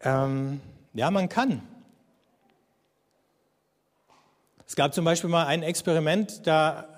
Ähm, 0.00 0.60
ja, 0.94 1.10
man 1.10 1.28
kann. 1.28 1.62
Es 4.66 4.74
gab 4.74 4.94
zum 4.94 5.04
Beispiel 5.04 5.30
mal 5.30 5.46
ein 5.46 5.62
Experiment, 5.62 6.46
da 6.46 6.93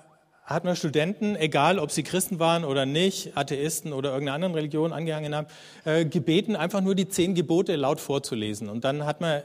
hat 0.47 0.63
man 0.63 0.77
Studenten, 0.77 1.35
egal 1.35 1.77
ob 1.77 1.91
sie 1.91 2.03
Christen 2.03 2.39
waren 2.39 2.63
oder 2.63 2.85
nicht, 2.85 3.35
Atheisten 3.35 3.91
oder 3.91 4.11
irgendeiner 4.11 4.35
anderen 4.35 4.55
Religion 4.55 4.93
angehangen 4.93 5.35
haben, 5.35 5.47
äh, 5.83 6.05
gebeten, 6.05 6.55
einfach 6.55 6.79
nur 6.79 6.95
die 6.95 7.09
zehn 7.09 7.35
Gebote 7.35 7.75
laut 7.75 7.99
vorzulesen. 7.99 8.69
Und 8.69 8.85
dann 8.85 9.05
hat 9.05 9.19
man 9.19 9.43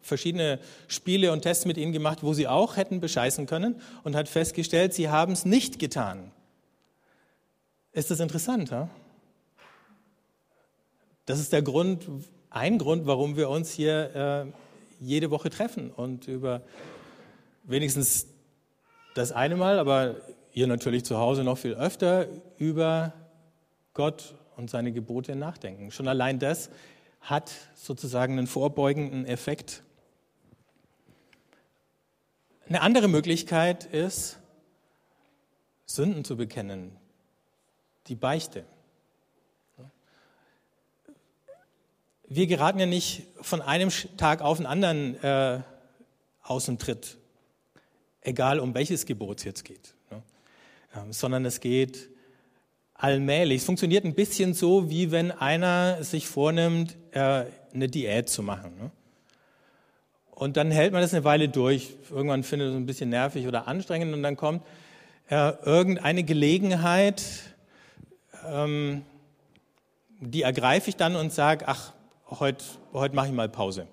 verschiedene 0.00 0.60
Spiele 0.86 1.32
und 1.32 1.42
Tests 1.42 1.64
mit 1.64 1.76
ihnen 1.76 1.92
gemacht, 1.92 2.22
wo 2.22 2.34
sie 2.34 2.46
auch 2.46 2.76
hätten 2.76 3.00
bescheißen 3.00 3.46
können 3.46 3.80
und 4.04 4.14
hat 4.14 4.28
festgestellt, 4.28 4.94
sie 4.94 5.08
haben 5.08 5.32
es 5.32 5.44
nicht 5.44 5.80
getan. 5.80 6.30
Ist 7.92 8.12
das 8.12 8.20
interessant? 8.20 8.70
Ja? 8.70 8.88
Das 11.26 11.40
ist 11.40 11.52
der 11.52 11.62
Grund, 11.62 12.06
ein 12.50 12.78
Grund, 12.78 13.06
warum 13.06 13.36
wir 13.36 13.48
uns 13.48 13.72
hier 13.72 14.46
äh, 14.46 14.52
jede 15.00 15.32
Woche 15.32 15.50
treffen 15.50 15.90
und 15.90 16.28
über 16.28 16.62
wenigstens 17.64 18.28
das 19.14 19.32
eine 19.32 19.56
Mal, 19.56 19.78
aber 19.78 20.16
ihr 20.54 20.66
natürlich 20.66 21.04
zu 21.04 21.18
Hause 21.18 21.44
noch 21.44 21.58
viel 21.58 21.74
öfter 21.74 22.26
über 22.56 23.12
Gott 23.92 24.34
und 24.56 24.70
seine 24.70 24.92
Gebote 24.92 25.36
nachdenken. 25.36 25.90
Schon 25.90 26.08
allein 26.08 26.38
das 26.38 26.70
hat 27.20 27.52
sozusagen 27.74 28.38
einen 28.38 28.46
vorbeugenden 28.46 29.26
Effekt 29.26 29.82
eine 32.68 32.80
andere 32.80 33.08
Möglichkeit 33.08 33.84
ist, 33.84 34.38
Sünden 35.86 36.24
zu 36.24 36.36
bekennen, 36.36 36.96
die 38.06 38.14
Beichte. 38.14 38.64
Wir 42.26 42.46
geraten 42.46 42.78
ja 42.80 42.86
nicht 42.86 43.26
von 43.42 43.60
einem 43.60 43.90
Tag 44.16 44.40
auf 44.40 44.56
den 44.56 44.66
anderen 44.66 45.22
äh, 45.22 45.60
aus 46.42 46.66
dem 46.66 46.78
Tritt, 46.78 47.18
egal 48.22 48.60
um 48.60 48.74
welches 48.74 49.04
Gebot 49.04 49.38
es 49.38 49.44
jetzt 49.44 49.64
geht, 49.64 49.93
sondern 51.10 51.44
es 51.44 51.60
geht 51.60 52.10
allmählich. 52.94 53.60
Es 53.60 53.64
funktioniert 53.64 54.04
ein 54.04 54.14
bisschen 54.14 54.54
so, 54.54 54.88
wie 54.90 55.10
wenn 55.10 55.30
einer 55.30 56.02
sich 56.04 56.26
vornimmt, 56.28 56.96
äh, 57.12 57.44
eine 57.72 57.88
Diät 57.88 58.28
zu 58.28 58.42
machen. 58.42 58.76
Ne? 58.78 58.90
Und 60.30 60.56
dann 60.56 60.70
hält 60.70 60.92
man 60.92 61.02
das 61.02 61.14
eine 61.14 61.24
Weile 61.24 61.48
durch. 61.48 61.90
Irgendwann 62.10 62.42
findet 62.42 62.70
es 62.70 62.74
ein 62.74 62.86
bisschen 62.86 63.10
nervig 63.10 63.46
oder 63.46 63.68
anstrengend 63.68 64.14
und 64.14 64.22
dann 64.22 64.36
kommt 64.36 64.62
äh, 65.28 65.52
irgendeine 65.64 66.24
Gelegenheit, 66.24 67.22
ähm, 68.46 69.02
die 70.20 70.42
ergreife 70.42 70.90
ich 70.90 70.96
dann 70.96 71.16
und 71.16 71.32
sage, 71.32 71.66
ach, 71.68 71.92
heute 72.30 72.64
heut 72.92 73.14
mache 73.14 73.28
ich 73.28 73.32
mal 73.32 73.48
Pause. 73.48 73.86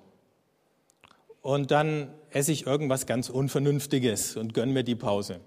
Und 1.41 1.71
dann 1.71 2.13
esse 2.31 2.51
ich 2.51 2.65
irgendwas 2.65 3.05
ganz 3.05 3.29
Unvernünftiges 3.29 4.37
und 4.37 4.53
gönne 4.53 4.71
mir 4.71 4.83
die 4.83 4.95
Pause. 4.95 5.39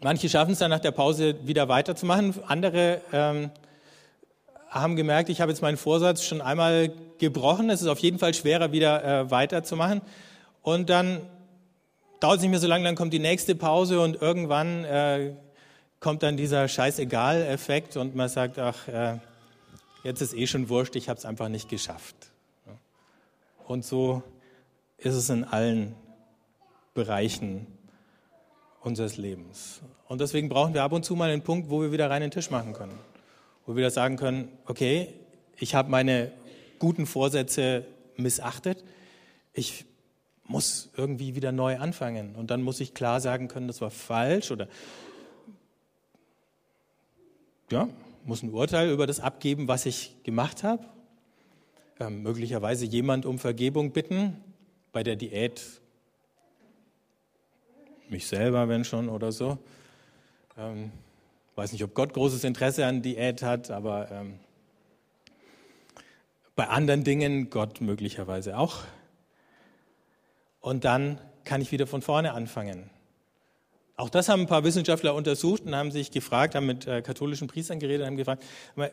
Manche 0.00 0.28
schaffen 0.28 0.52
es 0.52 0.58
dann 0.58 0.70
nach 0.70 0.80
der 0.80 0.92
Pause 0.92 1.36
wieder 1.46 1.68
weiterzumachen, 1.68 2.34
andere 2.46 3.00
ähm, 3.12 3.50
haben 4.68 4.96
gemerkt, 4.96 5.28
ich 5.28 5.40
habe 5.40 5.50
jetzt 5.50 5.62
meinen 5.62 5.76
Vorsatz 5.76 6.24
schon 6.24 6.40
einmal 6.40 6.92
gebrochen. 7.18 7.70
Es 7.70 7.80
ist 7.80 7.88
auf 7.88 7.98
jeden 7.98 8.18
Fall 8.18 8.34
schwerer, 8.34 8.70
wieder 8.70 9.02
äh, 9.02 9.30
weiterzumachen. 9.30 10.02
Und 10.62 10.90
dann 10.90 11.20
dauert 12.20 12.36
es 12.36 12.42
nicht 12.42 12.50
mehr 12.50 12.60
so 12.60 12.68
lange, 12.68 12.84
dann 12.84 12.94
kommt 12.94 13.12
die 13.12 13.18
nächste 13.18 13.54
Pause 13.54 14.00
und 14.00 14.20
irgendwann 14.20 14.84
äh, 14.84 15.32
kommt 16.00 16.22
dann 16.22 16.36
dieser 16.36 16.68
Scheißegal-Effekt 16.68 17.96
und 17.96 18.14
man 18.14 18.28
sagt, 18.28 18.58
ach, 18.58 18.86
äh, 18.88 19.18
jetzt 20.04 20.20
ist 20.20 20.34
eh 20.34 20.46
schon 20.46 20.68
wurscht, 20.68 20.96
ich 20.96 21.08
habe 21.08 21.18
es 21.18 21.24
einfach 21.24 21.48
nicht 21.48 21.68
geschafft. 21.68 22.14
Und 23.66 23.84
so 23.84 24.22
ist 24.98 25.14
es 25.14 25.28
in 25.30 25.44
allen 25.44 25.94
Bereichen 26.94 27.66
unseres 28.88 29.16
Lebens. 29.16 29.80
Und 30.08 30.20
deswegen 30.20 30.48
brauchen 30.48 30.74
wir 30.74 30.82
ab 30.82 30.92
und 30.92 31.04
zu 31.04 31.14
mal 31.14 31.30
einen 31.30 31.42
Punkt, 31.42 31.70
wo 31.70 31.80
wir 31.82 31.92
wieder 31.92 32.10
rein 32.10 32.22
den 32.22 32.32
Tisch 32.32 32.50
machen 32.50 32.72
können 32.72 32.98
wo 33.68 33.76
wir 33.76 33.90
sagen 33.90 34.16
können, 34.16 34.48
okay, 34.64 35.12
ich 35.58 35.74
habe 35.74 35.90
meine 35.90 36.32
guten 36.78 37.04
Vorsätze 37.04 37.84
missachtet, 38.16 38.82
ich 39.52 39.84
muss 40.44 40.88
irgendwie 40.96 41.34
wieder 41.34 41.52
neu 41.52 41.76
anfangen. 41.76 42.34
Und 42.34 42.50
dann 42.50 42.62
muss 42.62 42.80
ich 42.80 42.94
klar 42.94 43.20
sagen 43.20 43.46
können, 43.46 43.68
das 43.68 43.82
war 43.82 43.90
falsch 43.90 44.50
oder 44.50 44.68
ja, 47.70 47.90
muss 48.24 48.42
ein 48.42 48.50
Urteil 48.54 48.88
über 48.88 49.06
das 49.06 49.20
abgeben, 49.20 49.68
was 49.68 49.84
ich 49.84 50.16
gemacht 50.22 50.64
habe. 50.64 50.82
Ähm, 52.00 52.22
möglicherweise 52.22 52.86
jemand 52.86 53.26
um 53.26 53.38
Vergebung 53.38 53.92
bitten, 53.92 54.42
bei 54.92 55.02
der 55.02 55.16
Diät 55.16 55.60
mich 58.10 58.26
selber, 58.26 58.68
wenn 58.68 58.84
schon 58.84 59.08
oder 59.08 59.32
so. 59.32 59.58
Ähm, 60.56 60.92
weiß 61.54 61.72
nicht, 61.72 61.84
ob 61.84 61.94
Gott 61.94 62.12
großes 62.12 62.44
Interesse 62.44 62.86
an 62.86 63.02
Diät 63.02 63.42
hat, 63.42 63.70
aber 63.70 64.10
ähm, 64.10 64.38
bei 66.54 66.68
anderen 66.68 67.04
Dingen 67.04 67.50
Gott 67.50 67.80
möglicherweise 67.80 68.58
auch. 68.58 68.84
Und 70.60 70.84
dann 70.84 71.20
kann 71.44 71.60
ich 71.60 71.72
wieder 71.72 71.86
von 71.86 72.02
vorne 72.02 72.32
anfangen. 72.32 72.90
Auch 73.98 74.10
das 74.10 74.28
haben 74.28 74.42
ein 74.42 74.46
paar 74.46 74.62
Wissenschaftler 74.62 75.12
untersucht 75.12 75.64
und 75.66 75.74
haben 75.74 75.90
sich 75.90 76.12
gefragt, 76.12 76.54
haben 76.54 76.66
mit 76.66 76.86
äh, 76.86 77.02
katholischen 77.02 77.48
Priestern 77.48 77.80
geredet, 77.80 78.06
haben 78.06 78.16
gefragt, 78.16 78.44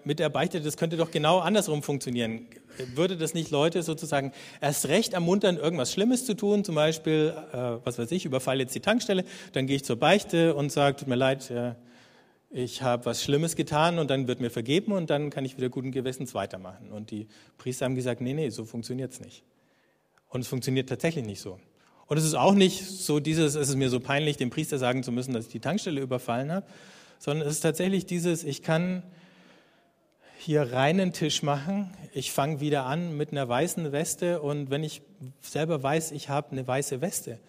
mit 0.03 0.17
der 0.17 0.29
Beichte, 0.29 0.59
das 0.61 0.77
könnte 0.77 0.97
doch 0.97 1.11
genau 1.11 1.37
andersrum 1.37 1.83
funktionieren. 1.83 2.47
Würde 2.95 3.15
das 3.15 3.35
nicht 3.35 3.51
Leute 3.51 3.83
sozusagen 3.83 4.31
erst 4.61 4.87
recht 4.87 5.13
ermuntern, 5.13 5.57
irgendwas 5.57 5.93
Schlimmes 5.93 6.25
zu 6.25 6.33
tun, 6.33 6.63
zum 6.63 6.73
Beispiel, 6.73 7.35
äh, 7.53 7.57
was 7.85 7.99
weiß 7.99 8.11
ich, 8.13 8.25
überfall 8.25 8.59
jetzt 8.59 8.73
die 8.73 8.79
Tankstelle, 8.79 9.25
dann 9.53 9.67
gehe 9.67 9.75
ich 9.75 9.85
zur 9.85 9.97
Beichte 9.97 10.55
und 10.55 10.71
sage, 10.71 10.97
tut 10.97 11.07
mir 11.07 11.13
leid, 11.13 11.51
äh, 11.51 11.75
ich 12.49 12.81
habe 12.81 13.05
was 13.05 13.23
Schlimmes 13.23 13.55
getan 13.55 13.99
und 13.99 14.09
dann 14.09 14.27
wird 14.27 14.39
mir 14.39 14.49
vergeben 14.49 14.91
und 14.91 15.11
dann 15.11 15.29
kann 15.29 15.45
ich 15.45 15.55
wieder 15.55 15.69
guten 15.69 15.91
Gewissens 15.91 16.33
weitermachen. 16.33 16.91
Und 16.91 17.11
die 17.11 17.27
Priester 17.59 17.85
haben 17.85 17.93
gesagt, 17.93 18.21
nee, 18.21 18.33
nee, 18.33 18.49
so 18.49 18.65
funktioniert 18.65 19.13
es 19.13 19.19
nicht. 19.19 19.43
Und 20.29 20.41
es 20.41 20.47
funktioniert 20.47 20.89
tatsächlich 20.89 21.25
nicht 21.25 21.41
so. 21.41 21.59
Und 22.07 22.17
es 22.17 22.23
ist 22.23 22.35
auch 22.35 22.53
nicht 22.53 22.85
so 22.85 23.19
dieses, 23.19 23.55
es 23.55 23.69
ist 23.69 23.75
mir 23.75 23.89
so 23.89 23.99
peinlich, 23.99 24.37
dem 24.37 24.49
Priester 24.49 24.77
sagen 24.77 25.03
zu 25.03 25.11
müssen, 25.11 25.33
dass 25.33 25.45
ich 25.45 25.51
die 25.51 25.59
Tankstelle 25.59 26.01
überfallen 26.01 26.51
habe, 26.51 26.65
sondern 27.19 27.47
es 27.47 27.55
ist 27.55 27.61
tatsächlich 27.61 28.05
dieses, 28.05 28.43
ich 28.43 28.61
kann 28.61 29.03
hier 30.37 30.73
reinen 30.73 31.13
Tisch 31.13 31.41
machen, 31.41 31.91
ich 32.13 32.31
fange 32.31 32.59
wieder 32.59 32.85
an 32.85 33.17
mit 33.17 33.31
einer 33.31 33.49
weißen 33.49 33.91
Weste 33.91 34.41
und 34.41 34.69
wenn 34.69 34.83
ich 34.83 35.01
selber 35.41 35.81
weiß, 35.81 36.11
ich 36.11 36.29
habe 36.29 36.51
eine 36.51 36.67
weiße 36.67 37.01
Weste, 37.01 37.39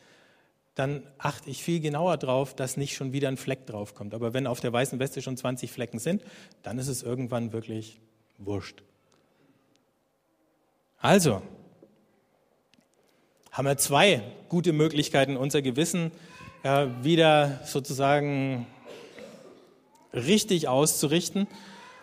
dann 0.76 1.02
achte 1.18 1.50
ich 1.50 1.62
viel 1.62 1.80
genauer 1.80 2.16
drauf, 2.18 2.54
dass 2.54 2.76
nicht 2.76 2.96
schon 2.96 3.12
wieder 3.12 3.28
ein 3.28 3.38
Fleck 3.38 3.66
draufkommt. 3.66 4.14
Aber 4.14 4.34
wenn 4.34 4.46
auf 4.46 4.60
der 4.60 4.72
weißen 4.72 4.98
Weste 4.98 5.22
schon 5.22 5.36
20 5.36 5.72
Flecken 5.72 5.98
sind, 5.98 6.22
dann 6.62 6.78
ist 6.78 6.88
es 6.88 7.02
irgendwann 7.02 7.52
wirklich 7.52 7.98
wurscht. 8.38 8.82
Also, 10.98 11.42
haben 13.56 13.64
wir 13.64 13.78
zwei 13.78 14.20
gute 14.50 14.74
Möglichkeiten, 14.74 15.38
unser 15.38 15.62
Gewissen 15.62 16.12
ja, 16.62 17.02
wieder 17.02 17.60
sozusagen 17.64 18.66
richtig 20.12 20.68
auszurichten. 20.68 21.46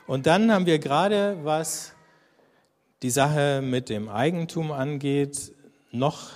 Und 0.08 0.26
dann 0.26 0.52
haben 0.52 0.66
wir 0.66 0.80
gerade, 0.80 1.38
was 1.44 1.94
die 3.04 3.12
Sache 3.12 3.62
mit 3.64 3.90
dem 3.90 4.10
Eigentum 4.10 4.72
angeht, 4.72 5.52
noch 5.92 6.32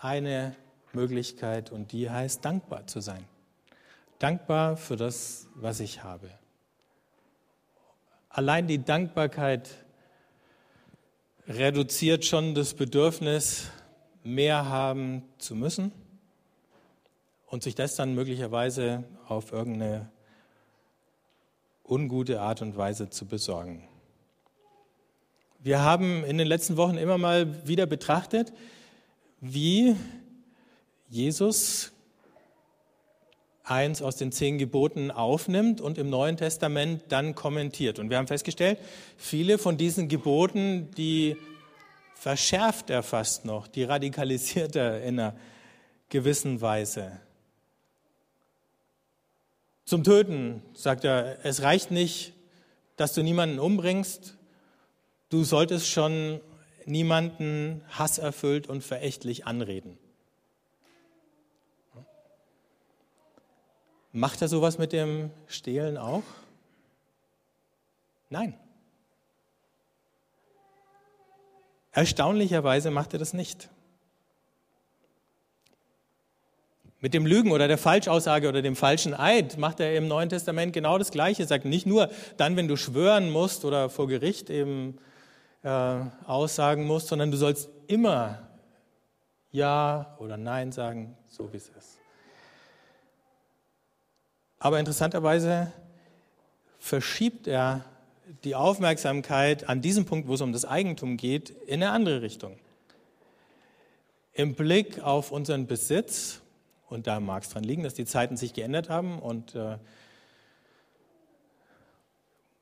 eine 0.00 0.56
Möglichkeit 0.94 1.70
und 1.70 1.92
die 1.92 2.08
heißt 2.08 2.42
dankbar 2.42 2.86
zu 2.86 3.00
sein. 3.00 3.22
Dankbar 4.18 4.78
für 4.78 4.96
das, 4.96 5.46
was 5.56 5.80
ich 5.80 6.02
habe. 6.02 6.30
Allein 8.30 8.66
die 8.66 8.82
Dankbarkeit 8.82 9.68
reduziert 11.46 12.24
schon 12.24 12.54
das 12.54 12.72
Bedürfnis, 12.72 13.70
mehr 14.24 14.68
haben 14.68 15.22
zu 15.38 15.54
müssen 15.54 15.92
und 17.46 17.62
sich 17.62 17.74
das 17.74 17.94
dann 17.94 18.14
möglicherweise 18.14 19.04
auf 19.28 19.52
irgendeine 19.52 20.10
ungute 21.86 22.40
Art 22.40 22.62
und 22.62 22.76
Weise 22.76 23.10
zu 23.10 23.26
besorgen. 23.26 23.86
Wir 25.60 25.82
haben 25.82 26.24
in 26.24 26.38
den 26.38 26.46
letzten 26.46 26.76
Wochen 26.76 26.96
immer 26.96 27.18
mal 27.18 27.66
wieder 27.66 27.86
betrachtet, 27.86 28.52
wie 29.40 29.94
Jesus 31.08 31.92
eins 33.62 34.02
aus 34.02 34.16
den 34.16 34.32
zehn 34.32 34.58
Geboten 34.58 35.10
aufnimmt 35.10 35.80
und 35.80 35.96
im 35.96 36.10
Neuen 36.10 36.36
Testament 36.36 37.02
dann 37.08 37.34
kommentiert. 37.34 37.98
Und 37.98 38.10
wir 38.10 38.18
haben 38.18 38.26
festgestellt, 38.26 38.78
viele 39.16 39.58
von 39.58 39.76
diesen 39.76 40.08
Geboten, 40.08 40.90
die 40.96 41.36
verschärft 42.24 42.88
er 42.88 43.02
fast 43.02 43.44
noch, 43.44 43.66
die 43.66 43.84
radikalisiert 43.84 44.76
er 44.76 45.02
in 45.02 45.20
einer 45.20 45.36
gewissen 46.08 46.62
Weise. 46.62 47.20
Zum 49.84 50.04
Töten 50.04 50.62
sagt 50.72 51.04
er, 51.04 51.44
es 51.44 51.60
reicht 51.60 51.90
nicht, 51.90 52.32
dass 52.96 53.12
du 53.12 53.22
niemanden 53.22 53.58
umbringst, 53.58 54.38
du 55.28 55.44
solltest 55.44 55.86
schon 55.86 56.40
niemanden 56.86 57.84
hasserfüllt 57.90 58.68
und 58.68 58.82
verächtlich 58.82 59.46
anreden. 59.46 59.98
Macht 64.12 64.40
er 64.40 64.48
sowas 64.48 64.78
mit 64.78 64.94
dem 64.94 65.30
Stehlen 65.46 65.98
auch? 65.98 66.24
Nein. 68.30 68.58
Erstaunlicherweise 71.94 72.90
macht 72.90 73.12
er 73.12 73.20
das 73.20 73.32
nicht. 73.32 73.70
Mit 77.00 77.14
dem 77.14 77.24
Lügen 77.24 77.52
oder 77.52 77.68
der 77.68 77.78
Falschaussage 77.78 78.48
oder 78.48 78.62
dem 78.62 78.74
falschen 78.74 79.14
Eid 79.14 79.58
macht 79.58 79.78
er 79.78 79.94
im 79.94 80.08
Neuen 80.08 80.28
Testament 80.28 80.72
genau 80.72 80.98
das 80.98 81.12
Gleiche. 81.12 81.42
Er 81.42 81.46
sagt 81.46 81.66
nicht 81.66 81.86
nur 81.86 82.10
dann, 82.36 82.56
wenn 82.56 82.66
du 82.66 82.76
schwören 82.76 83.30
musst 83.30 83.64
oder 83.64 83.90
vor 83.90 84.08
Gericht 84.08 84.50
eben 84.50 84.98
äh, 85.62 86.00
aussagen 86.26 86.84
musst, 86.84 87.08
sondern 87.08 87.30
du 87.30 87.36
sollst 87.36 87.68
immer 87.86 88.48
Ja 89.52 90.16
oder 90.18 90.36
Nein 90.36 90.72
sagen, 90.72 91.16
so 91.28 91.52
wie 91.52 91.58
es 91.58 91.68
ist. 91.68 91.98
Aber 94.58 94.80
interessanterweise 94.80 95.72
verschiebt 96.80 97.46
er 97.46 97.84
die 98.44 98.54
Aufmerksamkeit 98.54 99.68
an 99.68 99.80
diesem 99.80 100.04
Punkt, 100.04 100.28
wo 100.28 100.34
es 100.34 100.40
um 100.40 100.52
das 100.52 100.64
Eigentum 100.64 101.16
geht, 101.16 101.50
in 101.50 101.82
eine 101.82 101.90
andere 101.90 102.22
Richtung. 102.22 102.56
Im 104.32 104.54
Blick 104.54 105.00
auf 105.02 105.30
unseren 105.30 105.66
Besitz, 105.66 106.40
und 106.88 107.06
da 107.06 107.20
mag 107.20 107.44
es 107.44 107.50
dran 107.50 107.64
liegen, 107.64 107.82
dass 107.82 107.94
die 107.94 108.04
Zeiten 108.04 108.36
sich 108.36 108.52
geändert 108.52 108.88
haben 108.88 109.18
und 109.18 109.54
äh, 109.54 109.78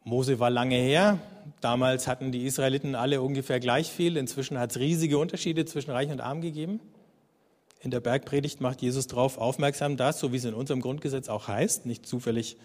Mose 0.05 0.41
war 0.41 0.51
lange 0.51 0.77
her. 0.77 1.19
Damals 1.61 2.09
hatten 2.09 2.33
die 2.33 2.45
Israeliten 2.45 2.95
alle 2.95 3.23
ungefähr 3.23 3.61
gleich 3.61 3.91
viel. 3.91 4.17
Inzwischen 4.17 4.59
hat 4.59 4.73
es 4.73 4.79
riesige 4.79 5.17
Unterschiede 5.17 5.65
zwischen 5.65 5.93
Reich 5.93 6.11
und 6.11 6.21
Arm 6.21 6.41
gegeben. 6.41 6.81
In 7.81 7.91
der 7.91 8.01
Bergpredigt 8.01 8.61
macht 8.61 8.83
Jesus 8.83 9.07
darauf 9.07 9.39
aufmerksam, 9.39 9.97
dass, 9.97 10.19
so 10.19 10.33
wie 10.33 10.37
es 10.37 10.45
in 10.45 10.55
unserem 10.55 10.81
Grundgesetz 10.81 11.29
auch 11.29 11.47
heißt, 11.47 11.87
nicht 11.87 12.05
zufällig 12.07 12.57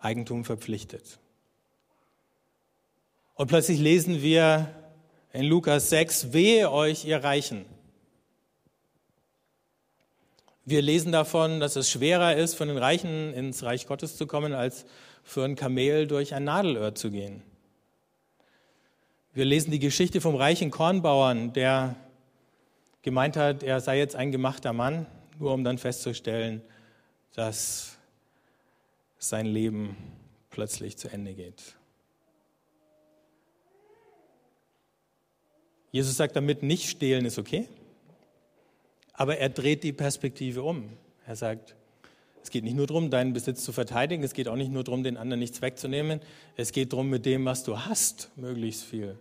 Eigentum 0.00 0.44
verpflichtet. 0.44 1.18
Und 3.40 3.46
plötzlich 3.46 3.80
lesen 3.80 4.20
wir 4.20 4.68
in 5.32 5.46
Lukas 5.46 5.88
6, 5.88 6.34
wehe 6.34 6.70
euch, 6.70 7.06
ihr 7.06 7.24
Reichen. 7.24 7.64
Wir 10.66 10.82
lesen 10.82 11.10
davon, 11.10 11.58
dass 11.58 11.74
es 11.74 11.90
schwerer 11.90 12.36
ist, 12.36 12.54
für 12.54 12.66
den 12.66 12.76
Reichen 12.76 13.32
ins 13.32 13.62
Reich 13.62 13.86
Gottes 13.86 14.18
zu 14.18 14.26
kommen, 14.26 14.52
als 14.52 14.84
für 15.22 15.42
ein 15.42 15.56
Kamel 15.56 16.06
durch 16.06 16.34
ein 16.34 16.44
Nadelöhr 16.44 16.94
zu 16.94 17.10
gehen. 17.10 17.42
Wir 19.32 19.46
lesen 19.46 19.70
die 19.70 19.78
Geschichte 19.78 20.20
vom 20.20 20.34
reichen 20.34 20.70
Kornbauern, 20.70 21.54
der 21.54 21.96
gemeint 23.00 23.38
hat, 23.38 23.62
er 23.62 23.80
sei 23.80 23.96
jetzt 23.96 24.16
ein 24.16 24.32
gemachter 24.32 24.74
Mann, 24.74 25.06
nur 25.38 25.54
um 25.54 25.64
dann 25.64 25.78
festzustellen, 25.78 26.60
dass 27.32 27.96
sein 29.16 29.46
Leben 29.46 29.96
plötzlich 30.50 30.98
zu 30.98 31.08
Ende 31.08 31.32
geht. 31.32 31.79
Jesus 35.92 36.16
sagt 36.16 36.36
damit 36.36 36.62
nicht, 36.62 36.88
stehlen 36.88 37.24
ist 37.24 37.38
okay, 37.38 37.68
aber 39.12 39.38
er 39.38 39.48
dreht 39.48 39.82
die 39.82 39.92
Perspektive 39.92 40.62
um. 40.62 40.90
Er 41.26 41.36
sagt, 41.36 41.74
es 42.42 42.50
geht 42.50 42.64
nicht 42.64 42.76
nur 42.76 42.86
darum, 42.86 43.10
deinen 43.10 43.32
Besitz 43.32 43.64
zu 43.64 43.72
verteidigen, 43.72 44.22
es 44.22 44.32
geht 44.32 44.48
auch 44.48 44.56
nicht 44.56 44.72
nur 44.72 44.84
darum, 44.84 45.02
den 45.02 45.16
anderen 45.16 45.40
nichts 45.40 45.60
wegzunehmen, 45.62 46.20
es 46.56 46.72
geht 46.72 46.92
darum, 46.92 47.10
mit 47.10 47.26
dem, 47.26 47.44
was 47.44 47.64
du 47.64 47.78
hast, 47.80 48.30
möglichst 48.36 48.84
viel 48.84 49.18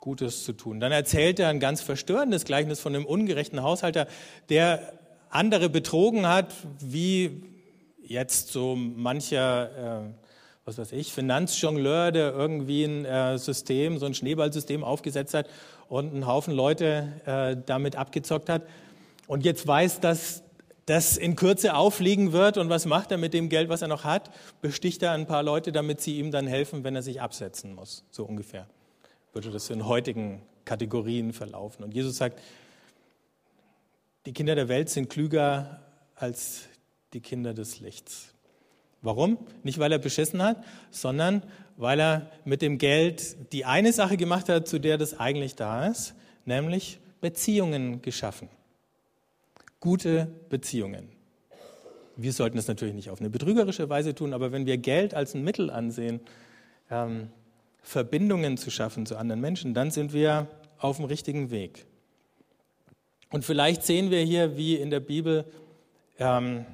Gutes 0.00 0.44
zu 0.44 0.54
tun. 0.54 0.80
Dann 0.80 0.92
erzählt 0.92 1.38
er 1.38 1.48
ein 1.48 1.60
ganz 1.60 1.82
verstörendes 1.82 2.44
Gleichnis 2.44 2.80
von 2.80 2.94
einem 2.94 3.04
ungerechten 3.04 3.62
Haushalter, 3.62 4.06
der 4.48 4.94
andere 5.28 5.68
betrogen 5.68 6.26
hat, 6.26 6.54
wie 6.80 7.42
jetzt 8.02 8.48
so 8.48 8.74
mancher 8.74 10.06
äh, 10.06 10.29
was 10.70 10.78
weiß 10.78 10.92
ich, 10.92 11.12
Finanzjongleur, 11.12 12.12
der 12.12 12.32
irgendwie 12.32 12.84
ein 12.84 13.04
äh, 13.04 13.38
System, 13.38 13.98
so 13.98 14.06
ein 14.06 14.14
Schneeballsystem 14.14 14.84
aufgesetzt 14.84 15.34
hat 15.34 15.48
und 15.88 16.14
einen 16.14 16.26
Haufen 16.26 16.54
Leute 16.54 17.08
äh, 17.26 17.56
damit 17.66 17.96
abgezockt 17.96 18.48
hat. 18.48 18.62
Und 19.26 19.44
jetzt 19.44 19.66
weiß, 19.66 19.98
dass 19.98 20.44
das 20.86 21.16
in 21.16 21.34
Kürze 21.34 21.74
aufliegen 21.74 22.32
wird. 22.32 22.56
Und 22.56 22.68
was 22.68 22.86
macht 22.86 23.10
er 23.10 23.18
mit 23.18 23.34
dem 23.34 23.48
Geld, 23.48 23.68
was 23.68 23.82
er 23.82 23.88
noch 23.88 24.04
hat? 24.04 24.30
Besticht 24.60 25.02
er 25.02 25.12
ein 25.12 25.26
paar 25.26 25.42
Leute, 25.42 25.72
damit 25.72 26.00
sie 26.00 26.18
ihm 26.18 26.30
dann 26.30 26.46
helfen, 26.46 26.84
wenn 26.84 26.94
er 26.94 27.02
sich 27.02 27.20
absetzen 27.20 27.74
muss. 27.74 28.04
So 28.10 28.24
ungefähr 28.24 28.66
würde 29.32 29.50
das 29.50 29.70
in 29.70 29.86
heutigen 29.86 30.42
Kategorien 30.64 31.32
verlaufen. 31.32 31.84
Und 31.84 31.94
Jesus 31.94 32.16
sagt, 32.16 32.40
die 34.26 34.32
Kinder 34.32 34.54
der 34.54 34.68
Welt 34.68 34.88
sind 34.88 35.08
klüger 35.08 35.80
als 36.14 36.62
die 37.12 37.20
Kinder 37.20 37.54
des 37.54 37.80
Lichts. 37.80 38.34
Warum? 39.02 39.38
Nicht, 39.62 39.78
weil 39.78 39.92
er 39.92 39.98
beschissen 39.98 40.42
hat, 40.42 40.62
sondern 40.90 41.42
weil 41.76 42.00
er 42.00 42.30
mit 42.44 42.60
dem 42.60 42.76
Geld 42.76 43.52
die 43.52 43.64
eine 43.64 43.92
Sache 43.92 44.16
gemacht 44.16 44.48
hat, 44.48 44.68
zu 44.68 44.78
der 44.78 44.98
das 44.98 45.18
eigentlich 45.18 45.54
da 45.54 45.86
ist, 45.86 46.14
nämlich 46.44 47.00
Beziehungen 47.20 48.02
geschaffen. 48.02 48.48
Gute 49.80 50.28
Beziehungen. 50.50 51.08
Wir 52.16 52.34
sollten 52.34 52.58
es 52.58 52.68
natürlich 52.68 52.94
nicht 52.94 53.08
auf 53.08 53.20
eine 53.20 53.30
betrügerische 53.30 53.88
Weise 53.88 54.14
tun, 54.14 54.34
aber 54.34 54.52
wenn 54.52 54.66
wir 54.66 54.76
Geld 54.76 55.14
als 55.14 55.34
ein 55.34 55.42
Mittel 55.42 55.70
ansehen, 55.70 56.20
ähm, 56.90 57.30
Verbindungen 57.82 58.58
zu 58.58 58.70
schaffen 58.70 59.06
zu 59.06 59.16
anderen 59.16 59.40
Menschen, 59.40 59.72
dann 59.72 59.90
sind 59.90 60.12
wir 60.12 60.48
auf 60.78 60.96
dem 60.96 61.06
richtigen 61.06 61.50
Weg. 61.50 61.86
Und 63.30 63.44
vielleicht 63.44 63.84
sehen 63.84 64.10
wir 64.10 64.20
hier, 64.20 64.58
wie 64.58 64.74
in 64.74 64.90
der 64.90 65.00
Bibel 65.00 65.46
ähm, 66.18 66.66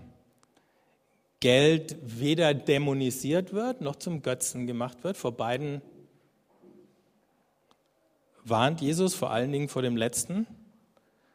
Geld 1.46 1.94
weder 2.02 2.54
dämonisiert 2.54 3.52
wird 3.52 3.80
noch 3.80 3.94
zum 3.94 4.20
Götzen 4.20 4.66
gemacht 4.66 5.04
wird. 5.04 5.16
Vor 5.16 5.30
beiden 5.30 5.80
warnt 8.42 8.80
Jesus 8.80 9.14
vor 9.14 9.30
allen 9.30 9.52
Dingen 9.52 9.68
vor 9.68 9.80
dem 9.80 9.96
letzten. 9.96 10.48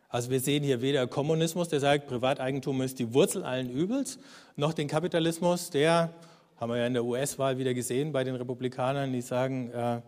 Also 0.09 0.29
wir 0.29 0.41
sehen 0.41 0.65
hier 0.65 0.81
weder 0.81 1.07
Kommunismus, 1.07 1.69
der 1.69 1.79
sagt, 1.79 2.07
Privateigentum 2.07 2.81
ist 2.81 2.99
die 2.99 3.13
Wurzel 3.13 3.45
allen 3.45 3.69
Übels, 3.69 4.19
noch 4.57 4.73
den 4.73 4.89
Kapitalismus, 4.89 5.69
der, 5.69 6.09
haben 6.59 6.73
wir 6.73 6.77
ja 6.79 6.87
in 6.87 6.93
der 6.93 7.05
US-Wahl 7.05 7.57
wieder 7.57 7.73
gesehen 7.73 8.11
bei 8.11 8.25
den 8.25 8.35
Republikanern, 8.35 9.13
die 9.13 9.21
sagen, 9.21 9.71
äh, 9.71 10.01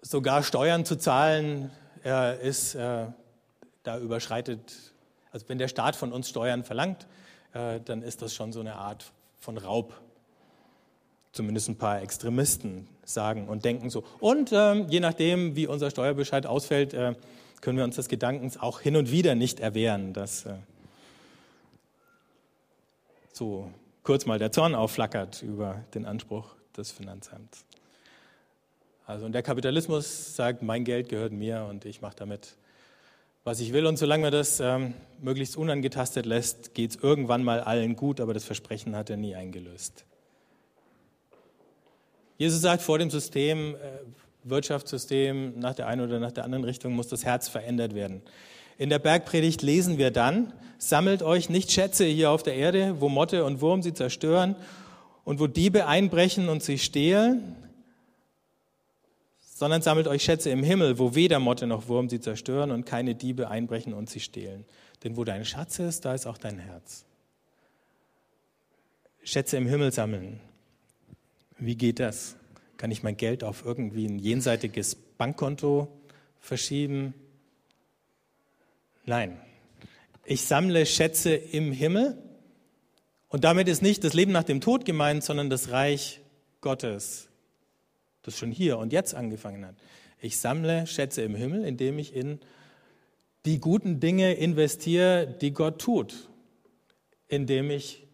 sogar 0.00 0.42
Steuern 0.42 0.86
zu 0.86 0.96
zahlen 0.96 1.70
äh, 2.06 2.42
ist, 2.48 2.74
äh, 2.74 3.04
da 3.82 3.98
überschreitet, 3.98 4.94
also 5.30 5.46
wenn 5.50 5.58
der 5.58 5.68
Staat 5.68 5.94
von 5.94 6.10
uns 6.10 6.30
Steuern 6.30 6.64
verlangt, 6.64 7.06
äh, 7.54 7.80
dann 7.84 8.02
ist 8.02 8.22
das 8.22 8.34
schon 8.34 8.52
so 8.52 8.60
eine 8.60 8.76
Art 8.76 9.12
von 9.38 9.56
Raub. 9.56 9.94
Zumindest 11.32 11.68
ein 11.68 11.76
paar 11.76 12.00
Extremisten 12.00 12.86
sagen 13.04 13.48
und 13.48 13.64
denken 13.64 13.90
so. 13.90 14.04
Und 14.20 14.50
ähm, 14.52 14.86
je 14.88 15.00
nachdem, 15.00 15.56
wie 15.56 15.66
unser 15.66 15.90
Steuerbescheid 15.90 16.46
ausfällt, 16.46 16.94
äh, 16.94 17.14
können 17.60 17.78
wir 17.78 17.84
uns 17.84 17.96
des 17.96 18.08
Gedankens 18.08 18.60
auch 18.60 18.80
hin 18.80 18.94
und 18.94 19.10
wieder 19.10 19.34
nicht 19.34 19.58
erwehren, 19.58 20.12
dass 20.12 20.46
äh, 20.46 20.54
so 23.32 23.70
kurz 24.02 24.26
mal 24.26 24.38
der 24.38 24.52
Zorn 24.52 24.74
aufflackert 24.74 25.42
über 25.42 25.84
den 25.94 26.04
Anspruch 26.04 26.54
des 26.76 26.92
Finanzamts. 26.92 27.64
Also 29.06 29.26
und 29.26 29.32
der 29.32 29.42
Kapitalismus 29.42 30.36
sagt, 30.36 30.62
mein 30.62 30.84
Geld 30.84 31.08
gehört 31.08 31.32
mir 31.32 31.66
und 31.68 31.84
ich 31.84 32.00
mache 32.00 32.16
damit, 32.16 32.56
was 33.44 33.60
ich 33.60 33.72
will. 33.72 33.86
Und 33.86 33.98
solange 33.98 34.22
man 34.22 34.32
das 34.32 34.58
ähm, 34.60 34.94
möglichst 35.20 35.56
unangetastet 35.56 36.26
lässt, 36.26 36.74
geht 36.74 36.90
es 36.90 36.96
irgendwann 36.96 37.44
mal 37.44 37.60
allen 37.60 37.94
gut, 37.94 38.20
aber 38.20 38.34
das 38.34 38.44
Versprechen 38.44 38.96
hat 38.96 39.10
er 39.10 39.16
nie 39.16 39.34
eingelöst. 39.34 40.04
Jesus 42.38 42.62
sagt, 42.62 42.82
vor 42.82 42.98
dem 42.98 43.10
System, 43.10 43.74
äh, 43.74 43.78
Wirtschaftssystem, 44.42 45.58
nach 45.58 45.74
der 45.74 45.86
einen 45.86 46.00
oder 46.00 46.18
nach 46.18 46.32
der 46.32 46.44
anderen 46.44 46.64
Richtung 46.64 46.94
muss 46.94 47.08
das 47.08 47.24
Herz 47.24 47.48
verändert 47.48 47.94
werden. 47.94 48.22
In 48.76 48.90
der 48.90 48.98
Bergpredigt 48.98 49.62
lesen 49.62 49.98
wir 49.98 50.10
dann, 50.10 50.52
sammelt 50.78 51.22
euch 51.22 51.48
nicht 51.48 51.70
Schätze 51.70 52.04
hier 52.04 52.30
auf 52.30 52.42
der 52.42 52.54
Erde, 52.54 53.00
wo 53.00 53.08
Motte 53.08 53.44
und 53.44 53.60
Wurm 53.60 53.82
sie 53.82 53.94
zerstören 53.94 54.56
und 55.24 55.38
wo 55.38 55.46
Diebe 55.46 55.86
einbrechen 55.86 56.48
und 56.48 56.62
sie 56.62 56.78
stehlen, 56.78 57.56
sondern 59.54 59.82
sammelt 59.82 60.08
euch 60.08 60.24
Schätze 60.24 60.50
im 60.50 60.64
Himmel, 60.64 60.98
wo 60.98 61.14
weder 61.14 61.38
Motte 61.38 61.68
noch 61.68 61.86
Wurm 61.86 62.08
sie 62.08 62.18
zerstören 62.18 62.72
und 62.72 62.86
keine 62.86 63.14
Diebe 63.14 63.48
einbrechen 63.48 63.94
und 63.94 64.10
sie 64.10 64.18
stehlen. 64.18 64.64
Denn 65.04 65.16
wo 65.16 65.22
dein 65.22 65.44
Schatz 65.44 65.78
ist, 65.78 66.04
da 66.04 66.12
ist 66.12 66.26
auch 66.26 66.38
dein 66.38 66.58
Herz. 66.58 67.04
Schätze 69.22 69.56
im 69.56 69.68
Himmel 69.68 69.92
sammeln. 69.92 70.40
Wie 71.56 71.76
geht 71.76 72.00
das? 72.00 72.34
Kann 72.78 72.90
ich 72.90 73.04
mein 73.04 73.16
Geld 73.16 73.44
auf 73.44 73.64
irgendwie 73.64 74.06
ein 74.06 74.18
jenseitiges 74.18 74.96
Bankkonto 74.96 75.86
verschieben? 76.40 77.14
Nein. 79.06 79.40
Ich 80.24 80.42
sammle 80.42 80.84
Schätze 80.84 81.32
im 81.32 81.70
Himmel 81.70 82.18
und 83.28 83.44
damit 83.44 83.68
ist 83.68 83.82
nicht 83.82 84.02
das 84.02 84.14
Leben 84.14 84.32
nach 84.32 84.42
dem 84.42 84.60
Tod 84.60 84.84
gemeint, 84.84 85.22
sondern 85.22 85.48
das 85.48 85.70
Reich 85.70 86.20
Gottes, 86.60 87.28
das 88.24 88.36
schon 88.36 88.50
hier 88.50 88.78
und 88.78 88.92
jetzt 88.92 89.14
angefangen 89.14 89.64
hat. 89.64 89.76
Ich 90.20 90.38
sammle 90.38 90.86
Schätze 90.86 91.22
im 91.22 91.34
Himmel, 91.34 91.64
indem 91.64 91.98
ich 91.98 92.14
in 92.14 92.40
die 93.44 93.60
guten 93.60 94.00
Dinge 94.00 94.34
investiere, 94.34 95.26
die 95.40 95.52
Gott 95.52 95.78
tut, 95.78 96.28
indem 97.28 97.70
ich 97.70 98.06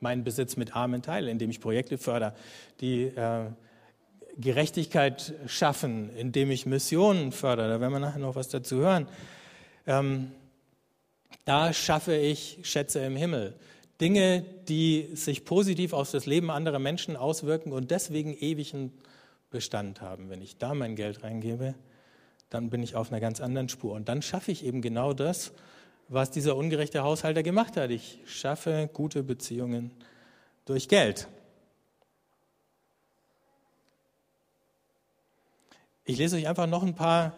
meinen 0.00 0.22
Besitz 0.22 0.56
mit 0.56 0.76
Armen 0.76 1.02
teile, 1.02 1.30
indem 1.30 1.50
ich 1.50 1.60
Projekte 1.60 1.96
fördere, 1.96 2.34
die 2.80 3.04
äh, 3.04 3.46
Gerechtigkeit 4.36 5.32
schaffen, 5.46 6.10
indem 6.14 6.50
ich 6.50 6.66
Missionen 6.66 7.32
fördere. 7.32 7.68
Da 7.68 7.80
werden 7.80 7.92
wir 7.92 8.00
nachher 8.00 8.18
noch 8.18 8.36
was 8.36 8.48
dazu 8.48 8.76
hören. 8.76 9.08
Ähm, 9.86 10.32
da 11.46 11.72
schaffe 11.72 12.14
ich 12.16 12.58
Schätze 12.62 13.00
im 13.00 13.16
Himmel. 13.16 13.54
Dinge, 14.00 14.44
die 14.68 15.08
sich 15.14 15.46
positiv 15.46 15.94
auf 15.94 16.10
das 16.10 16.26
Leben 16.26 16.50
anderer 16.50 16.78
Menschen 16.78 17.16
auswirken 17.16 17.72
und 17.72 17.90
deswegen 17.90 18.34
ewigen 18.34 18.92
Bestand 19.56 20.02
haben. 20.02 20.28
Wenn 20.28 20.42
ich 20.42 20.58
da 20.58 20.74
mein 20.74 20.96
Geld 20.96 21.22
reingebe, 21.22 21.74
dann 22.50 22.68
bin 22.68 22.82
ich 22.82 22.94
auf 22.94 23.10
einer 23.10 23.20
ganz 23.20 23.40
anderen 23.40 23.70
Spur. 23.70 23.94
Und 23.94 24.06
dann 24.06 24.20
schaffe 24.20 24.52
ich 24.52 24.62
eben 24.66 24.82
genau 24.82 25.14
das, 25.14 25.52
was 26.08 26.30
dieser 26.30 26.56
ungerechte 26.56 27.02
Haushalter 27.02 27.42
gemacht 27.42 27.78
hat. 27.78 27.90
Ich 27.90 28.18
schaffe 28.26 28.90
gute 28.92 29.22
Beziehungen 29.22 29.92
durch 30.66 30.88
Geld. 30.88 31.26
Ich 36.04 36.18
lese 36.18 36.36
euch 36.36 36.46
einfach 36.46 36.66
noch 36.66 36.82
ein 36.82 36.94
paar 36.94 37.32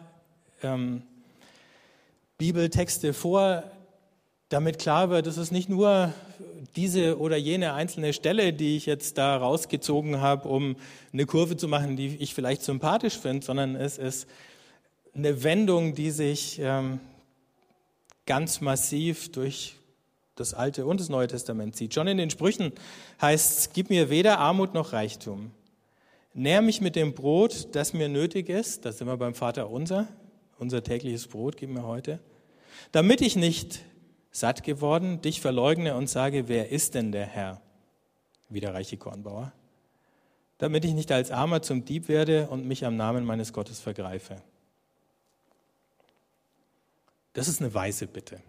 ähm, 0.64 1.04
Bibeltexte 2.36 3.12
vor, 3.12 3.62
damit 4.48 4.80
klar 4.80 5.08
wird, 5.08 5.28
es 5.28 5.36
ist 5.36 5.52
nicht 5.52 5.68
nur 5.68 6.12
diese 6.76 7.18
oder 7.18 7.36
jene 7.36 7.74
einzelne 7.74 8.12
Stelle, 8.12 8.52
die 8.52 8.76
ich 8.76 8.86
jetzt 8.86 9.18
da 9.18 9.36
rausgezogen 9.36 10.20
habe, 10.20 10.48
um 10.48 10.76
eine 11.12 11.26
Kurve 11.26 11.56
zu 11.56 11.68
machen, 11.68 11.96
die 11.96 12.16
ich 12.16 12.34
vielleicht 12.34 12.62
sympathisch 12.62 13.18
finde, 13.18 13.44
sondern 13.44 13.76
es 13.76 13.98
ist 13.98 14.26
eine 15.14 15.42
Wendung, 15.42 15.94
die 15.94 16.10
sich 16.10 16.60
ähm, 16.62 17.00
ganz 18.26 18.60
massiv 18.60 19.32
durch 19.32 19.74
das 20.36 20.54
Alte 20.54 20.86
und 20.86 21.00
das 21.00 21.08
Neue 21.08 21.26
Testament 21.26 21.76
zieht. 21.76 21.94
Schon 21.94 22.06
in 22.06 22.18
den 22.18 22.30
Sprüchen 22.30 22.72
heißt 23.20 23.58
es, 23.58 23.72
gib 23.72 23.90
mir 23.90 24.10
weder 24.10 24.38
Armut 24.38 24.74
noch 24.74 24.92
Reichtum. 24.92 25.50
Nähr 26.34 26.62
mich 26.62 26.80
mit 26.80 26.94
dem 26.94 27.14
Brot, 27.14 27.68
das 27.72 27.92
mir 27.94 28.08
nötig 28.08 28.48
ist, 28.48 28.84
das 28.84 28.98
sind 28.98 29.08
wir 29.08 29.16
beim 29.16 29.34
Vater 29.34 29.70
unser, 29.70 30.06
unser 30.58 30.84
tägliches 30.84 31.26
Brot 31.26 31.56
gib 31.56 31.70
mir 31.70 31.84
heute, 31.84 32.20
damit 32.92 33.20
ich 33.20 33.34
nicht 33.34 33.80
satt 34.30 34.62
geworden 34.62 35.20
dich 35.20 35.40
verleugne 35.40 35.94
und 35.94 36.08
sage, 36.08 36.48
wer 36.48 36.70
ist 36.70 36.94
denn 36.94 37.12
der 37.12 37.26
Herr? 37.26 37.60
Wie 38.48 38.60
der 38.60 38.74
reiche 38.74 38.96
Kornbauer. 38.96 39.52
Damit 40.58 40.84
ich 40.84 40.94
nicht 40.94 41.12
als 41.12 41.30
Armer 41.30 41.62
zum 41.62 41.84
Dieb 41.84 42.08
werde 42.08 42.48
und 42.48 42.66
mich 42.66 42.84
am 42.84 42.96
Namen 42.96 43.24
meines 43.24 43.52
Gottes 43.52 43.80
vergreife. 43.80 44.42
Das 47.32 47.46
ist 47.46 47.60
eine 47.60 47.72
weise 47.74 48.06
Bitte. 48.06 48.40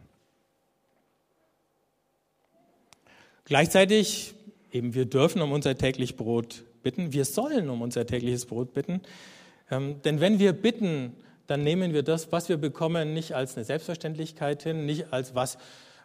Gleichzeitig, 3.45 4.35
eben 4.71 4.93
wir 4.93 5.05
dürfen 5.05 5.41
um 5.41 5.51
unser 5.51 5.77
täglich 5.77 6.15
Brot 6.15 6.63
bitten, 6.83 7.13
wir 7.13 7.25
sollen 7.25 7.69
um 7.69 7.81
unser 7.81 8.05
tägliches 8.05 8.45
Brot 8.45 8.73
bitten. 8.73 9.01
Ähm, 9.71 10.01
denn 10.03 10.19
wenn 10.19 10.39
wir 10.39 10.53
bitten, 10.53 11.15
dann 11.49 11.63
nehmen 11.63 11.93
wir 11.93 12.03
das, 12.03 12.31
was 12.31 12.47
wir 12.47 12.57
bekommen, 12.57 13.13
nicht 13.13 13.33
als 13.33 13.55
eine 13.55 13.65
Selbstverständlichkeit 13.65 14.61
hin, 14.61 14.85
nicht 14.85 15.11
als 15.11 15.33
was, 15.33 15.57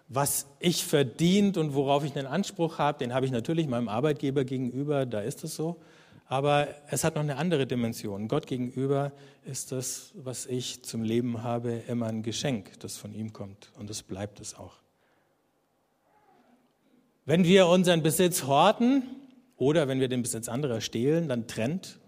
was 0.09 0.47
ich 0.59 0.85
verdient 0.85 1.59
und 1.59 1.75
worauf 1.75 2.03
ich 2.05 2.17
einen 2.17 2.27
Anspruch 2.27 2.79
habe. 2.79 2.99
Den 2.99 3.13
habe 3.13 3.27
ich 3.27 3.33
natürlich 3.33 3.67
meinem 3.67 3.89
Arbeitgeber 3.89 4.45
gegenüber, 4.45 5.05
da 5.05 5.21
ist 5.21 5.45
es 5.45 5.55
so. 5.55 5.77
Aber 6.27 6.69
es 6.89 7.05
hat 7.05 7.17
noch 7.17 7.23
eine 7.23 7.37
andere 7.37 7.67
Dimension. 7.67 8.29
Gott 8.29 8.47
gegenüber 8.47 9.13
ist 9.45 9.73
das, 9.73 10.13
was 10.15 10.47
ich 10.47 10.83
zum 10.83 11.03
Leben 11.03 11.43
habe, 11.43 11.83
immer 11.89 12.07
ein 12.07 12.23
Geschenk, 12.23 12.81
das 12.81 12.97
von 12.97 13.13
ihm 13.13 13.35
kommt. 13.35 13.71
Und 13.79 13.91
das 13.91 14.03
bleibt 14.03 14.41
es 14.41 14.55
auch. 14.55 14.77
Wenn 17.27 17.45
wir 17.45 17.67
unseren 17.67 18.03
Besitz 18.03 18.47
horten 18.47 19.03
oder 19.59 19.89
wenn 19.89 20.01
wir 20.01 20.09
den 20.09 20.23
Besitz 20.23 20.49
anderer 20.49 20.81
stehlen, 20.81 21.29
dann 21.29 21.47
trennt 21.47 21.99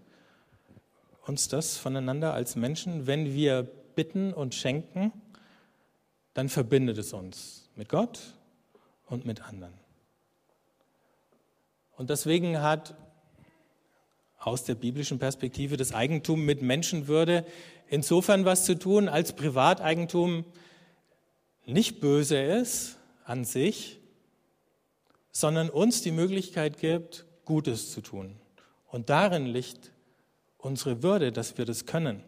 uns 1.27 1.47
das 1.47 1.77
voneinander 1.77 2.33
als 2.33 2.55
Menschen. 2.55 3.07
Wenn 3.07 3.33
wir 3.33 3.63
bitten 3.95 4.33
und 4.33 4.55
schenken, 4.55 5.11
dann 6.33 6.49
verbindet 6.49 6.97
es 6.97 7.13
uns 7.13 7.69
mit 7.75 7.89
Gott 7.89 8.19
und 9.05 9.25
mit 9.25 9.41
anderen. 9.41 9.73
Und 11.95 12.09
deswegen 12.09 12.61
hat 12.61 12.95
aus 14.37 14.63
der 14.63 14.75
biblischen 14.75 15.19
Perspektive 15.19 15.77
das 15.77 15.93
Eigentum 15.93 16.45
mit 16.45 16.61
Menschenwürde 16.61 17.45
insofern 17.87 18.45
was 18.45 18.65
zu 18.65 18.77
tun, 18.77 19.09
als 19.09 19.33
Privateigentum 19.33 20.45
nicht 21.65 21.99
böse 21.99 22.39
ist 22.39 22.97
an 23.25 23.43
sich, 23.43 23.99
sondern 25.31 25.69
uns 25.69 26.01
die 26.01 26.11
Möglichkeit 26.11 26.79
gibt, 26.79 27.25
Gutes 27.45 27.91
zu 27.91 28.01
tun. 28.01 28.35
Und 28.87 29.09
darin 29.09 29.45
liegt 29.45 29.91
unsere 30.57 31.03
Würde, 31.03 31.31
dass 31.31 31.57
wir 31.57 31.65
das 31.65 31.85
können. 31.85 32.23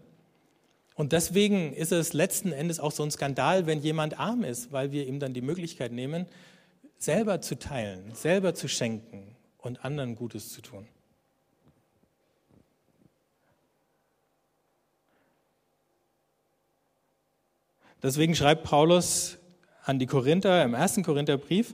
Und 0.96 1.14
deswegen 1.14 1.74
ist 1.74 1.92
es 1.92 2.14
letzten 2.14 2.52
Endes 2.52 2.80
auch 2.80 2.92
so 2.92 3.04
ein 3.04 3.12
Skandal, 3.12 3.66
wenn 3.66 3.82
jemand 3.82 4.20
arm 4.20 4.44
ist, 4.44 4.72
weil 4.72 4.92
wir 4.92 5.08
ihm 5.08 5.20
dann 5.20 5.34
die 5.34 5.42
Möglichkeit 5.42 5.92
nehmen, 5.92 6.26
selber 6.98 7.42
zu 7.42 7.58
teilen, 7.58 8.14
selber 8.14 8.54
zu 8.54 8.68
schenken 8.68 9.36
und 9.58 9.86
anderen 9.86 10.16
Gutes 10.16 10.52
zu 10.52 10.62
tun. 10.62 10.88
Deswegen 18.04 18.36
schreibt 18.36 18.64
Paulus 18.64 19.38
an 19.84 20.00
die 20.00 20.06
Korinther 20.06 20.64
im 20.64 20.74
ersten 20.74 21.04
Korintherbrief, 21.04 21.74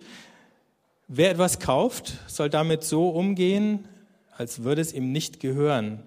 wer 1.08 1.32
etwas 1.32 1.60
kauft, 1.60 2.14
soll 2.28 2.50
damit 2.50 2.84
so 2.84 3.10
umgehen, 3.10 3.88
als 4.36 4.64
würde 4.64 4.82
es 4.82 4.94
ihm 4.94 5.12
nicht 5.12 5.40
gehören. 5.40 6.04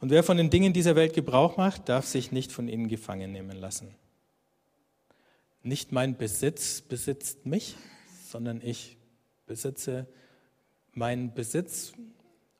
Und 0.00 0.10
wer 0.10 0.22
von 0.22 0.36
den 0.36 0.50
Dingen 0.50 0.72
dieser 0.72 0.96
Welt 0.96 1.14
Gebrauch 1.14 1.56
macht, 1.56 1.88
darf 1.88 2.06
sich 2.06 2.32
nicht 2.32 2.52
von 2.52 2.68
ihnen 2.68 2.88
gefangen 2.88 3.32
nehmen 3.32 3.56
lassen. 3.56 3.94
Nicht 5.62 5.92
mein 5.92 6.16
Besitz 6.16 6.82
besitzt 6.82 7.46
mich, 7.46 7.76
sondern 8.28 8.60
ich 8.62 8.98
besitze 9.46 10.06
meinen 10.92 11.32
Besitz. 11.32 11.92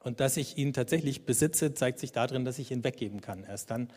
Und 0.00 0.20
dass 0.20 0.36
ich 0.36 0.56
ihn 0.56 0.72
tatsächlich 0.72 1.26
besitze, 1.26 1.74
zeigt 1.74 1.98
sich 1.98 2.12
darin, 2.12 2.44
dass 2.44 2.58
ich 2.58 2.70
ihn 2.70 2.84
weggeben 2.84 3.20
kann. 3.20 3.44
Erst 3.44 3.70
dann 3.70 3.88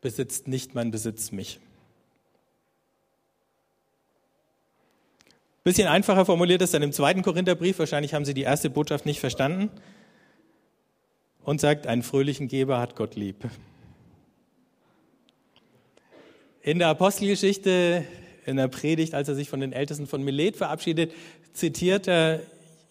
besitzt 0.00 0.48
nicht 0.48 0.74
mein 0.74 0.90
Besitz 0.90 1.32
mich. 1.32 1.60
Bisschen 5.62 5.88
einfacher 5.88 6.24
formuliert 6.24 6.62
ist 6.62 6.72
dann 6.72 6.82
im 6.82 6.92
zweiten 6.92 7.22
Korintherbrief, 7.22 7.78
wahrscheinlich 7.78 8.14
haben 8.14 8.24
Sie 8.24 8.32
die 8.32 8.42
erste 8.42 8.70
Botschaft 8.70 9.04
nicht 9.04 9.20
verstanden, 9.20 9.70
und 11.44 11.60
sagt, 11.60 11.86
einen 11.86 12.02
fröhlichen 12.02 12.48
Geber 12.48 12.78
hat 12.78 12.96
Gott 12.96 13.14
lieb. 13.14 13.48
In 16.62 16.78
der 16.78 16.88
Apostelgeschichte, 16.88 18.04
in 18.44 18.56
der 18.56 18.68
Predigt, 18.68 19.14
als 19.14 19.28
er 19.28 19.34
sich 19.34 19.48
von 19.48 19.60
den 19.60 19.72
Ältesten 19.72 20.06
von 20.06 20.22
Milet 20.22 20.56
verabschiedet, 20.56 21.12
zitiert 21.52 22.06
er 22.06 22.40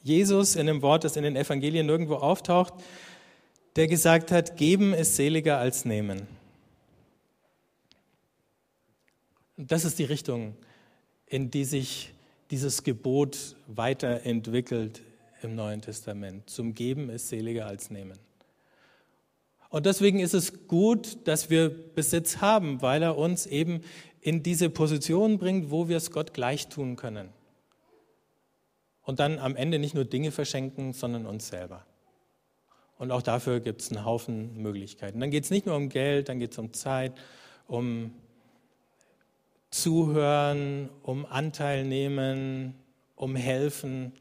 Jesus 0.03 0.55
in 0.55 0.67
einem 0.67 0.81
Wort, 0.81 1.03
das 1.03 1.15
in 1.15 1.23
den 1.23 1.35
Evangelien 1.35 1.85
nirgendwo 1.85 2.15
auftaucht, 2.15 2.73
der 3.75 3.87
gesagt 3.87 4.31
hat, 4.31 4.57
geben 4.57 4.93
ist 4.93 5.15
seliger 5.15 5.59
als 5.59 5.85
nehmen. 5.85 6.27
Das 9.57 9.85
ist 9.85 9.99
die 9.99 10.05
Richtung, 10.05 10.55
in 11.27 11.51
die 11.51 11.65
sich 11.65 12.13
dieses 12.49 12.83
Gebot 12.83 13.55
weiterentwickelt 13.67 15.01
im 15.43 15.55
Neuen 15.55 15.81
Testament. 15.81 16.49
Zum 16.49 16.73
Geben 16.73 17.09
ist 17.09 17.29
seliger 17.29 17.67
als 17.67 17.91
nehmen. 17.91 18.17
Und 19.69 19.85
deswegen 19.85 20.19
ist 20.19 20.33
es 20.33 20.67
gut, 20.67 21.27
dass 21.27 21.49
wir 21.49 21.69
Besitz 21.69 22.37
haben, 22.37 22.81
weil 22.81 23.03
er 23.03 23.17
uns 23.17 23.45
eben 23.45 23.81
in 24.19 24.43
diese 24.43 24.69
Position 24.69 25.37
bringt, 25.37 25.69
wo 25.69 25.87
wir 25.87 25.97
es 25.97 26.11
Gott 26.11 26.33
gleich 26.33 26.67
tun 26.67 26.95
können. 26.95 27.29
Und 29.03 29.19
dann 29.19 29.39
am 29.39 29.55
Ende 29.55 29.79
nicht 29.79 29.95
nur 29.95 30.05
Dinge 30.05 30.31
verschenken, 30.31 30.93
sondern 30.93 31.25
uns 31.25 31.47
selber. 31.47 31.85
Und 32.97 33.11
auch 33.11 33.21
dafür 33.21 33.59
gibt 33.59 33.81
es 33.81 33.91
einen 33.91 34.05
Haufen 34.05 34.61
Möglichkeiten. 34.61 35.19
Dann 35.19 35.31
geht 35.31 35.45
es 35.45 35.51
nicht 35.51 35.65
nur 35.65 35.75
um 35.75 35.89
Geld, 35.89 36.29
dann 36.29 36.39
geht 36.39 36.51
es 36.51 36.57
um 36.57 36.73
Zeit, 36.73 37.13
um 37.67 38.13
Zuhören, 39.69 40.89
um 41.03 41.25
Anteil 41.25 41.85
nehmen, 41.85 42.75
um 43.15 43.35
helfen 43.35 44.13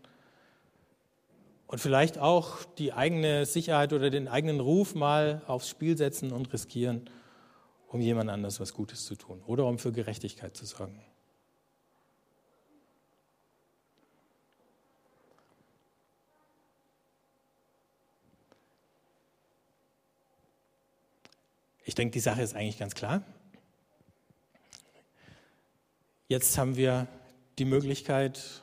und 1.69 1.81
vielleicht 1.81 2.19
auch 2.19 2.65
die 2.79 2.95
eigene 2.95 3.45
Sicherheit 3.45 3.93
oder 3.93 4.09
den 4.11 4.27
eigenen 4.27 4.59
Ruf 4.59 4.95
mal 4.95 5.43
aufs 5.47 5.69
Spiel 5.69 5.97
setzen 5.97 6.33
und 6.33 6.53
riskieren, 6.53 7.09
um 7.89 8.01
jemand 8.01 8.31
anders 8.31 8.59
was 8.59 8.73
Gutes 8.73 9.05
zu 9.05 9.15
tun 9.15 9.43
oder 9.47 9.67
um 9.67 9.79
für 9.79 9.93
Gerechtigkeit 9.93 10.57
zu 10.57 10.65
sorgen. 10.65 11.01
Ich 21.85 21.95
denke, 21.95 22.13
die 22.13 22.21
Sache 22.21 22.43
ist 22.43 22.55
eigentlich 22.55 22.79
ganz 22.79 22.95
klar. 22.95 23.23
Jetzt 26.29 26.57
haben 26.59 26.77
wir 26.77 27.09
die 27.59 27.65
Möglichkeit, 27.65 28.63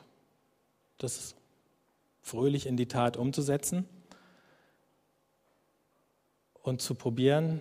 das 0.98 1.34
fröhlich 2.26 2.66
in 2.66 2.76
die 2.76 2.88
Tat 2.88 3.16
umzusetzen 3.16 3.86
und 6.60 6.82
zu 6.82 6.96
probieren, 6.96 7.60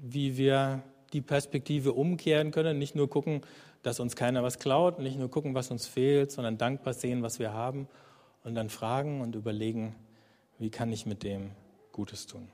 wie 0.00 0.36
wir 0.36 0.82
die 1.12 1.20
Perspektive 1.20 1.92
umkehren 1.92 2.50
können, 2.50 2.78
nicht 2.78 2.96
nur 2.96 3.08
gucken, 3.08 3.42
dass 3.82 4.00
uns 4.00 4.16
keiner 4.16 4.42
was 4.42 4.58
klaut, 4.58 4.98
nicht 4.98 5.18
nur 5.18 5.30
gucken, 5.30 5.54
was 5.54 5.70
uns 5.70 5.86
fehlt, 5.86 6.32
sondern 6.32 6.58
dankbar 6.58 6.94
sehen, 6.94 7.22
was 7.22 7.38
wir 7.38 7.52
haben 7.52 7.86
und 8.42 8.56
dann 8.56 8.70
fragen 8.70 9.20
und 9.20 9.36
überlegen, 9.36 9.94
wie 10.58 10.70
kann 10.70 10.92
ich 10.92 11.06
mit 11.06 11.22
dem 11.22 11.52
Gutes 11.92 12.26
tun. 12.26 12.48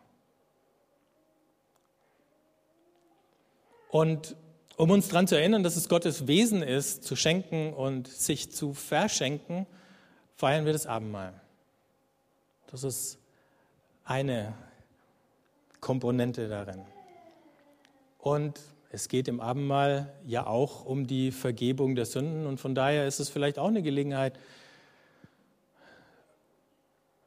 Und 3.89 4.37
um 4.77 4.91
uns 4.91 5.09
daran 5.09 5.27
zu 5.27 5.39
erinnern, 5.39 5.63
dass 5.63 5.77
es 5.77 5.89
Gottes 5.89 6.27
Wesen 6.27 6.63
ist, 6.63 7.05
zu 7.05 7.17
schenken 7.17 7.73
und 7.73 8.07
sich 8.07 8.53
zu 8.53 8.75
verschenken, 8.75 9.67
feiern 10.39 10.65
wir 10.65 10.73
das 10.73 10.87
Abendmahl. 10.87 11.35
Das 12.71 12.85
ist 12.85 13.19
eine 14.05 14.55
Komponente 15.81 16.49
darin. 16.49 16.81
Und 18.19 18.61
es 18.91 19.09
geht 19.09 19.27
im 19.27 19.41
Abendmahl 19.41 20.15
ja 20.25 20.47
auch 20.47 20.85
um 20.85 21.09
die 21.09 21.33
Vergebung 21.33 21.97
der 21.97 22.07
Sünden 22.07 22.47
und 22.47 22.61
von 22.61 22.77
daher 22.77 23.07
ist 23.07 23.19
es 23.19 23.29
vielleicht 23.29 23.59
auch 23.59 23.69
eine 23.69 23.83
Gelegenheit, 23.83 24.39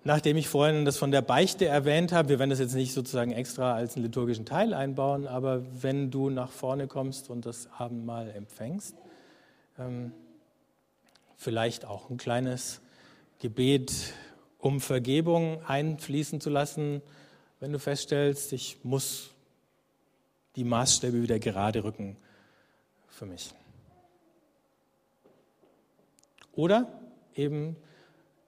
Nachdem 0.04 0.36
ich 0.36 0.50
vorhin 0.50 0.84
das 0.84 0.98
von 0.98 1.12
der 1.12 1.22
Beichte 1.22 1.68
erwähnt 1.68 2.12
habe, 2.12 2.30
wir 2.30 2.40
werden 2.40 2.50
das 2.50 2.58
jetzt 2.58 2.74
nicht 2.74 2.92
sozusagen 2.92 3.32
extra 3.32 3.76
als 3.76 3.96
einen 3.96 4.06
liturgischen 4.06 4.48
Teil 4.48 4.74
einbauen, 4.74 5.28
aber 5.28 5.62
wenn 5.80 6.10
du 6.10 6.32
nach 6.32 6.50
vorne 6.50 6.88
kommst 6.88 7.30
und 7.30 7.46
das 7.46 7.70
Abendmahl 7.78 8.32
empfängst, 8.32 8.96
ähm, 9.78 10.12
vielleicht 11.38 11.86
auch 11.86 12.10
ein 12.10 12.18
kleines 12.18 12.82
Gebet 13.42 14.14
um 14.60 14.80
Vergebung 14.80 15.66
einfließen 15.66 16.40
zu 16.40 16.52
lassen, 16.52 17.02
wenn 17.60 17.72
du 17.72 17.80
feststellst, 17.80 18.54
ich 18.54 18.78
muss 18.84 19.32
die 20.56 20.64
Maßstäbe 20.64 21.24
wieder 21.24 21.40
gerade 21.40 21.84
rücken 21.84 22.18
für 23.08 23.26
mich. 23.26 23.52
Oder 26.54 27.02
eben 27.34 27.78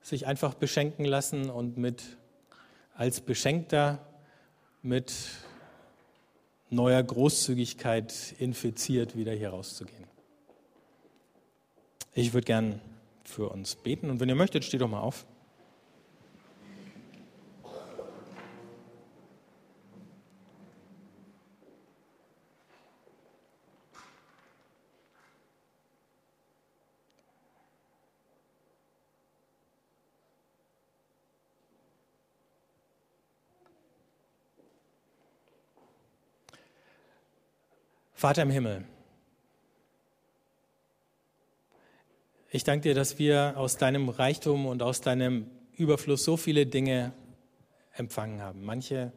sich 0.04 0.28
einfach 0.28 0.54
beschenken 0.54 1.06
lassen 1.06 1.50
und 1.50 1.78
mit 1.78 2.04
als 2.94 3.20
Beschenkter 3.20 4.06
mit 4.84 5.12
neuer 6.70 7.02
Großzügigkeit 7.02 8.36
infiziert 8.38 9.18
wieder 9.18 9.32
hier 9.32 9.50
rauszugehen. 9.50 10.06
Ich 12.14 12.34
würde 12.34 12.46
gern 12.46 12.82
für 13.24 13.50
uns 13.50 13.76
beten 13.76 14.10
und 14.10 14.20
wenn 14.20 14.30
ihr 14.30 14.36
möchtet, 14.36 14.64
steht 14.64 14.82
doch 14.82 14.90
mal 14.90 15.00
auf. 15.00 15.26
Vater 38.24 38.44
im 38.44 38.52
Himmel, 38.52 38.86
ich 42.54 42.64
danke 42.64 42.90
dir, 42.90 42.94
dass 42.94 43.18
wir 43.18 43.56
aus 43.58 43.78
deinem 43.78 44.10
Reichtum 44.10 44.68
und 44.68 44.84
aus 44.84 45.02
deinem 45.02 45.50
Überfluss 45.76 46.24
so 46.24 46.38
viele 46.38 46.68
Dinge 46.68 47.12
empfangen 47.94 48.44
haben. 48.44 48.64
Manche, 48.64 49.12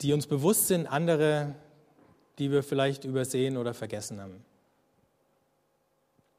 die 0.00 0.14
uns 0.14 0.26
bewusst 0.26 0.68
sind, 0.68 0.86
andere, 0.86 1.54
die 2.38 2.50
wir 2.50 2.62
vielleicht 2.62 3.04
übersehen 3.04 3.58
oder 3.58 3.74
vergessen 3.74 4.18
haben. 4.18 4.42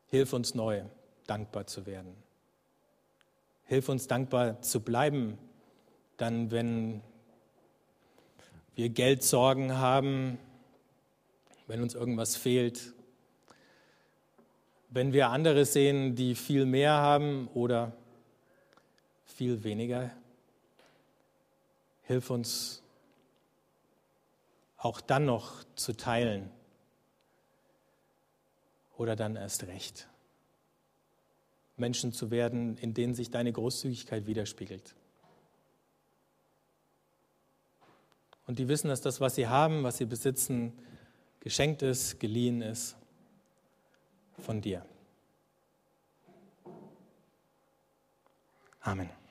Hilf 0.07 0.33
uns 0.33 0.55
neu, 0.55 0.81
dankbar 1.27 1.67
zu 1.67 1.85
werden. 1.85 2.15
Hilf 3.65 3.89
uns 3.89 4.07
dankbar 4.07 4.63
zu 4.63 4.79
bleiben, 4.79 5.37
dann 6.17 6.49
wenn 6.49 7.01
wir 8.73 8.89
Geldsorgen 8.89 9.77
haben, 9.77 10.39
wenn 11.67 11.83
uns 11.83 11.93
irgendwas 11.93 12.35
fehlt, 12.35 12.93
wenn 14.93 15.11
wir 15.11 15.29
andere 15.29 15.65
sehen, 15.65 16.15
die 16.15 16.35
viel 16.35 16.65
mehr 16.65 16.93
haben 16.93 17.47
oder 17.55 17.93
viel 19.25 19.63
weniger. 19.63 20.11
Hilf 22.03 22.29
uns 22.29 22.83
auch 24.77 25.01
dann 25.01 25.25
noch 25.25 25.63
zu 25.75 25.93
teilen 25.93 26.51
oder 28.95 29.15
dann 29.15 29.35
erst 29.35 29.63
recht. 29.63 30.07
Menschen 31.75 32.13
zu 32.13 32.29
werden, 32.29 32.77
in 32.77 32.93
denen 32.93 33.15
sich 33.15 33.31
deine 33.31 33.51
Großzügigkeit 33.51 34.27
widerspiegelt. 34.27 34.93
Und 38.45 38.59
die 38.59 38.67
wissen, 38.67 38.89
dass 38.89 39.01
das, 39.01 39.21
was 39.21 39.33
sie 39.35 39.47
haben, 39.47 39.81
was 39.81 39.97
sie 39.97 40.05
besitzen, 40.05 40.73
geschenkt 41.39 41.81
ist, 41.81 42.19
geliehen 42.19 42.61
ist 42.61 42.95
von 44.41 44.61
dir. 44.61 44.85
Amen. 48.81 49.22